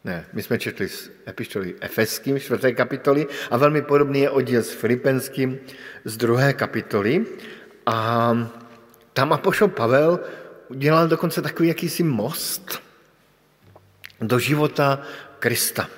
ne, 0.05 0.26
my 0.33 0.42
jsme 0.42 0.59
četli 0.59 0.88
z 0.88 1.11
epištoly 1.29 1.74
Efeským, 1.81 2.40
čtvrté 2.40 2.72
kapitoly, 2.72 3.26
a 3.50 3.57
velmi 3.57 3.83
podobný 3.83 4.20
je 4.20 4.31
oddíl 4.31 4.62
s 4.62 4.72
Filipenským 4.74 5.59
z 6.05 6.16
druhé 6.16 6.53
kapitoly. 6.53 7.26
A 7.87 8.35
tam 9.20 9.33
Apoštol 9.33 9.68
Pavel 9.68 10.20
udělal 10.68 11.09
dokonce 11.09 11.42
takový 11.42 11.68
jakýsi 11.68 12.02
most 12.02 12.83
do 14.20 14.38
života 14.38 15.02
Krista. 15.38 15.88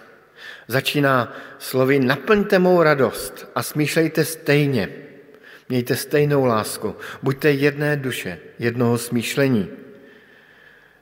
Začíná 0.69 1.33
slovy 1.59 2.01
naplňte 2.01 2.59
mou 2.59 2.83
radost 2.83 3.47
a 3.55 3.63
smýšlejte 3.63 4.25
stejně. 4.25 4.89
Mějte 5.69 5.97
stejnou 5.97 6.45
lásku. 6.45 6.97
Buďte 7.23 7.51
jedné 7.51 7.97
duše, 7.97 8.39
jednoho 8.59 8.99
smýšlení 8.99 9.69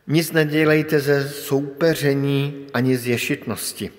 nic 0.06 0.33
nedělejte 0.33 1.00
ze 1.00 1.28
soupeření 1.28 2.66
ani 2.74 2.96
z 2.96 3.06
ješitnosti. 3.06 3.90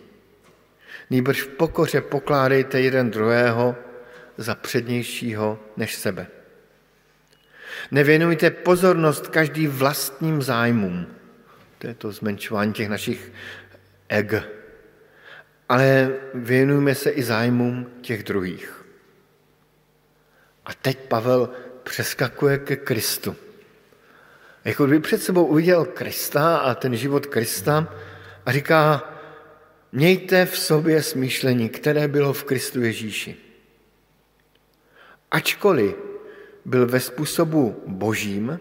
Nýbrž 1.09 1.41
v 1.41 1.47
pokoře 1.47 2.01
pokládejte 2.01 2.81
jeden 2.81 3.11
druhého 3.11 3.75
za 4.37 4.55
přednějšího 4.55 5.59
než 5.77 5.95
sebe. 5.95 6.40
Nevěnujte 7.91 8.49
pozornost 8.49 9.27
každý 9.27 9.67
vlastním 9.67 10.41
zájmům. 10.41 11.07
To 11.77 11.87
je 11.87 11.93
to 11.93 12.11
zmenšování 12.11 12.73
těch 12.73 12.89
našich 12.89 13.31
eg. 14.09 14.33
Ale 15.69 16.13
věnujme 16.33 16.95
se 16.95 17.09
i 17.09 17.23
zájmům 17.23 17.91
těch 18.01 18.23
druhých. 18.23 18.85
A 20.65 20.73
teď 20.73 20.97
Pavel 21.07 21.49
přeskakuje 21.83 22.57
ke 22.57 22.75
Kristu. 22.75 23.35
Jako 24.65 24.85
kdyby 24.85 25.01
před 25.01 25.23
sebou 25.23 25.45
uviděl 25.45 25.85
Krista 25.85 26.57
a 26.57 26.75
ten 26.75 26.95
život 26.95 27.25
Krista 27.25 27.93
a 28.45 28.51
říká, 28.51 29.13
mějte 29.91 30.45
v 30.45 30.57
sobě 30.57 31.03
smýšlení, 31.03 31.69
které 31.69 32.07
bylo 32.07 32.33
v 32.33 32.43
Kristu 32.43 32.81
Ježíši. 32.81 33.37
Ačkoliv 35.31 35.95
byl 36.65 36.87
ve 36.87 36.99
způsobu 36.99 37.83
božím, 37.87 38.59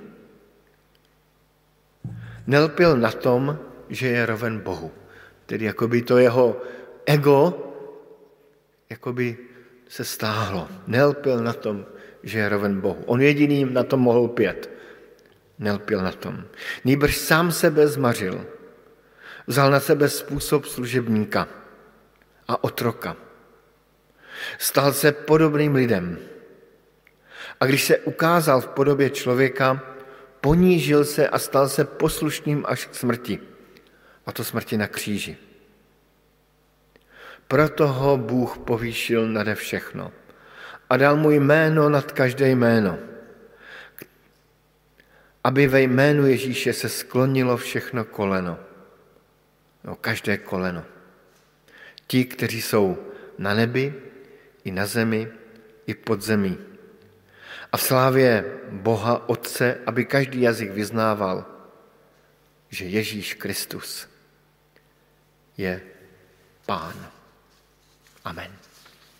nelpil 2.46 2.96
na 2.96 3.12
tom, 3.12 3.58
že 3.88 4.08
je 4.08 4.26
roven 4.26 4.58
Bohu. 4.58 4.90
Tedy 5.46 5.64
jako 5.64 5.88
by 5.88 6.02
to 6.02 6.18
jeho 6.18 6.62
ego 7.06 7.66
jakoby 8.90 9.38
se 9.88 10.04
stáhlo. 10.04 10.68
Nelpil 10.86 11.42
na 11.42 11.52
tom, 11.52 11.86
že 12.22 12.38
je 12.38 12.48
roven 12.48 12.80
Bohu. 12.80 13.02
On 13.06 13.20
jediný 13.20 13.64
na 13.64 13.84
tom 13.84 14.00
mohl 14.00 14.28
pět 14.28 14.70
nelpil 15.60 16.02
na 16.02 16.12
tom. 16.12 16.44
Nýbrž 16.84 17.16
sám 17.16 17.52
sebe 17.52 17.88
zmařil. 17.88 18.46
Vzal 19.46 19.70
na 19.70 19.80
sebe 19.80 20.08
způsob 20.08 20.64
služebníka 20.64 21.48
a 22.48 22.64
otroka. 22.64 23.16
Stal 24.58 24.92
se 24.92 25.12
podobným 25.12 25.74
lidem. 25.74 26.18
A 27.60 27.66
když 27.66 27.84
se 27.84 27.98
ukázal 27.98 28.60
v 28.60 28.68
podobě 28.68 29.10
člověka, 29.10 29.82
ponížil 30.40 31.04
se 31.04 31.28
a 31.28 31.38
stal 31.38 31.68
se 31.68 31.84
poslušným 31.84 32.64
až 32.68 32.86
k 32.86 32.94
smrti. 32.94 33.40
A 34.26 34.32
to 34.32 34.44
smrti 34.44 34.76
na 34.76 34.86
kříži. 34.86 35.36
Proto 37.48 37.88
ho 37.88 38.16
Bůh 38.16 38.58
povýšil 38.58 39.28
nade 39.28 39.54
všechno 39.54 40.12
a 40.90 40.96
dal 40.96 41.16
mu 41.16 41.30
jméno 41.30 41.88
nad 41.88 42.12
každé 42.12 42.48
jméno 42.48 43.10
aby 45.44 45.66
ve 45.66 45.82
jménu 45.82 46.26
Ježíše 46.26 46.72
se 46.72 46.88
sklonilo 46.88 47.56
všechno 47.56 48.04
koleno. 48.04 48.58
No, 49.84 49.96
každé 49.96 50.36
koleno. 50.38 50.84
Ti, 52.06 52.24
kteří 52.24 52.62
jsou 52.62 52.98
na 53.38 53.54
nebi, 53.54 53.94
i 54.64 54.70
na 54.70 54.86
zemi, 54.86 55.28
i 55.86 55.94
pod 55.94 56.22
zemí. 56.22 56.58
A 57.72 57.76
v 57.76 57.82
slávě 57.82 58.44
Boha 58.70 59.28
Otce, 59.28 59.78
aby 59.86 60.04
každý 60.04 60.40
jazyk 60.40 60.70
vyznával, 60.70 61.46
že 62.68 62.84
Ježíš 62.84 63.34
Kristus 63.34 64.08
je 65.56 65.82
Pán. 66.66 67.10
Amen. 68.24 68.59